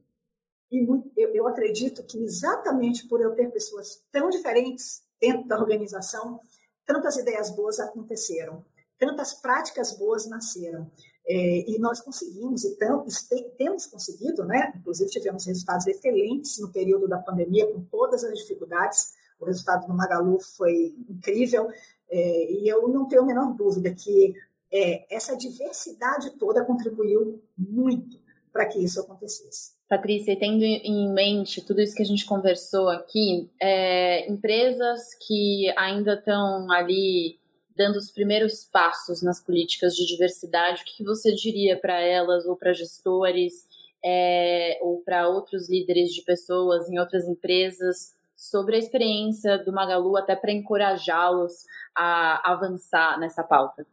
eu, 0.72 1.04
eu 1.16 1.48
acredito 1.48 2.04
que 2.04 2.18
exatamente 2.24 3.08
por 3.08 3.22
eu 3.22 3.36
ter 3.36 3.52
pessoas 3.52 4.02
tão 4.12 4.30
diferentes 4.30 5.04
dentro 5.20 5.48
da 5.48 5.60
organização, 5.60 6.40
tantas 6.86 7.18
ideias 7.18 7.50
boas 7.52 7.80
aconteceram 7.80 8.64
tantas 8.98 9.34
práticas 9.34 9.98
boas 9.98 10.28
nasceram. 10.28 10.90
É, 11.26 11.72
e 11.72 11.80
nós 11.80 12.02
conseguimos, 12.02 12.66
então, 12.66 13.06
temos 13.58 13.86
conseguido, 13.86 14.44
né? 14.44 14.74
inclusive 14.76 15.10
tivemos 15.10 15.46
resultados 15.46 15.88
excelentes 15.88 16.60
no 16.60 16.72
período 16.72 17.08
da 17.08 17.18
pandemia, 17.18 17.66
com 17.68 17.82
todas 17.86 18.24
as 18.24 18.38
dificuldades. 18.40 19.14
O 19.40 19.46
resultado 19.46 19.88
do 19.88 19.94
Magalu 19.94 20.40
foi 20.40 20.94
incrível, 21.10 21.70
é, 22.10 22.52
e 22.52 22.68
eu 22.68 22.88
não 22.90 23.08
tenho 23.08 23.24
a 23.24 23.26
menor 23.26 23.54
dúvida 23.54 23.94
que 23.94 24.36
é, 24.72 25.06
essa 25.16 25.36
diversidade 25.36 26.32
toda 26.32 26.66
contribuiu 26.66 27.42
muito 27.58 28.20
para 28.52 28.66
que 28.66 28.84
isso 28.84 29.00
acontecesse. 29.00 29.74
Patrícia, 29.88 30.38
tendo 30.38 30.64
em 30.64 31.14
mente 31.14 31.62
tudo 31.62 31.82
isso 31.82 31.96
que 31.96 32.02
a 32.02 32.06
gente 32.06 32.26
conversou 32.26 32.90
aqui, 32.90 33.50
é, 33.60 34.30
empresas 34.30 35.14
que 35.28 35.72
ainda 35.78 36.16
estão 36.16 36.72
ali 36.72 37.40
dando 37.76 37.98
os 37.98 38.12
primeiros 38.12 38.64
passos 38.66 39.22
nas 39.22 39.42
políticas 39.42 39.96
de 39.96 40.06
diversidade, 40.06 40.82
o 40.82 40.86
que 40.86 41.04
você 41.04 41.34
diria 41.34 41.80
para 41.80 42.00
elas 42.00 42.46
ou 42.46 42.56
para 42.56 42.74
gestores 42.74 43.68
é, 44.04 44.80
ou 44.82 45.02
para 45.02 45.28
outros 45.28 45.70
líderes 45.70 46.12
de 46.12 46.22
pessoas 46.24 46.90
em 46.90 47.00
outras 47.00 47.28
empresas 47.28 48.14
sobre 48.36 48.76
a 48.76 48.80
experiência 48.80 49.58
do 49.58 49.72
Magalu, 49.72 50.18
até 50.18 50.36
para 50.36 50.52
encorajá-los 50.52 51.66
a 51.96 52.52
avançar 52.52 53.18
nessa 53.20 53.44
pauta? 53.44 53.88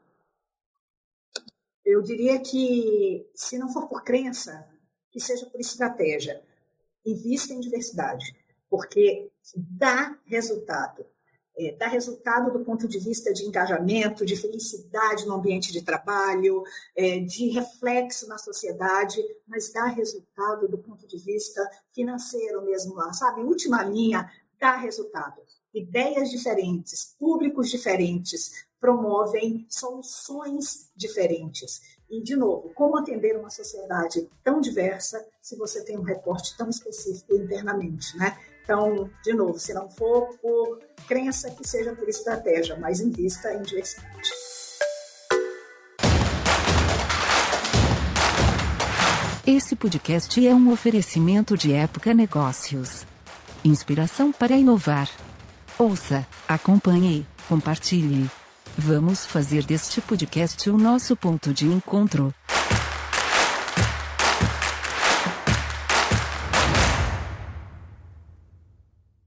Eu 1.84 2.02
diria 2.02 2.40
que, 2.40 3.28
se 3.34 3.58
não 3.58 3.68
for 3.72 3.88
por 3.88 4.02
crença, 4.02 4.68
que 5.10 5.20
seja 5.20 5.46
por 5.46 5.60
estratégia. 5.60 6.42
Invista 7.04 7.52
em 7.52 7.60
diversidade, 7.60 8.34
porque 8.68 9.30
dá 9.56 10.18
resultado. 10.26 11.06
É, 11.62 11.72
dá 11.72 11.88
resultado 11.88 12.50
do 12.50 12.64
ponto 12.64 12.88
de 12.88 12.98
vista 12.98 13.34
de 13.34 13.44
engajamento, 13.44 14.24
de 14.24 14.34
felicidade 14.34 15.26
no 15.26 15.34
ambiente 15.34 15.70
de 15.70 15.82
trabalho, 15.82 16.62
é, 16.96 17.18
de 17.18 17.50
reflexo 17.50 18.26
na 18.26 18.38
sociedade, 18.38 19.22
mas 19.46 19.70
dá 19.70 19.84
resultado 19.84 20.66
do 20.66 20.78
ponto 20.78 21.06
de 21.06 21.18
vista 21.18 21.60
financeiro 21.92 22.64
mesmo 22.64 22.94
lá, 22.94 23.12
sabe? 23.12 23.42
Última 23.42 23.82
linha, 23.82 24.32
dá 24.58 24.74
resultado. 24.76 25.42
Ideias 25.74 26.30
diferentes, 26.30 27.14
públicos 27.18 27.68
diferentes, 27.68 28.64
promovem 28.80 29.66
soluções 29.68 30.88
diferentes. 30.96 31.82
E, 32.08 32.22
de 32.22 32.36
novo, 32.36 32.70
como 32.70 32.96
atender 32.96 33.36
uma 33.36 33.50
sociedade 33.50 34.26
tão 34.42 34.62
diversa 34.62 35.22
se 35.42 35.56
você 35.56 35.84
tem 35.84 35.98
um 35.98 36.02
recorte 36.02 36.56
tão 36.56 36.70
específico 36.70 37.36
internamente, 37.36 38.16
né? 38.16 38.36
Então, 38.70 39.10
de 39.24 39.32
novo, 39.32 39.58
se 39.58 39.74
não 39.74 39.88
for 39.88 40.28
por 40.40 40.78
crença, 41.08 41.50
que 41.50 41.66
seja 41.66 41.92
por 41.92 42.08
estratégia, 42.08 42.78
mas 42.78 43.00
invista 43.00 43.52
em 43.52 43.62
diversidade. 43.62 44.30
Esse 49.44 49.74
podcast 49.74 50.46
é 50.46 50.54
um 50.54 50.70
oferecimento 50.70 51.58
de 51.58 51.72
Época 51.72 52.14
Negócios. 52.14 53.04
Inspiração 53.64 54.30
para 54.30 54.56
inovar. 54.56 55.10
Ouça, 55.76 56.24
acompanhe, 56.46 57.26
compartilhe. 57.48 58.30
Vamos 58.78 59.26
fazer 59.26 59.64
deste 59.64 60.00
podcast 60.00 60.70
o 60.70 60.78
nosso 60.78 61.16
ponto 61.16 61.52
de 61.52 61.66
encontro. 61.66 62.32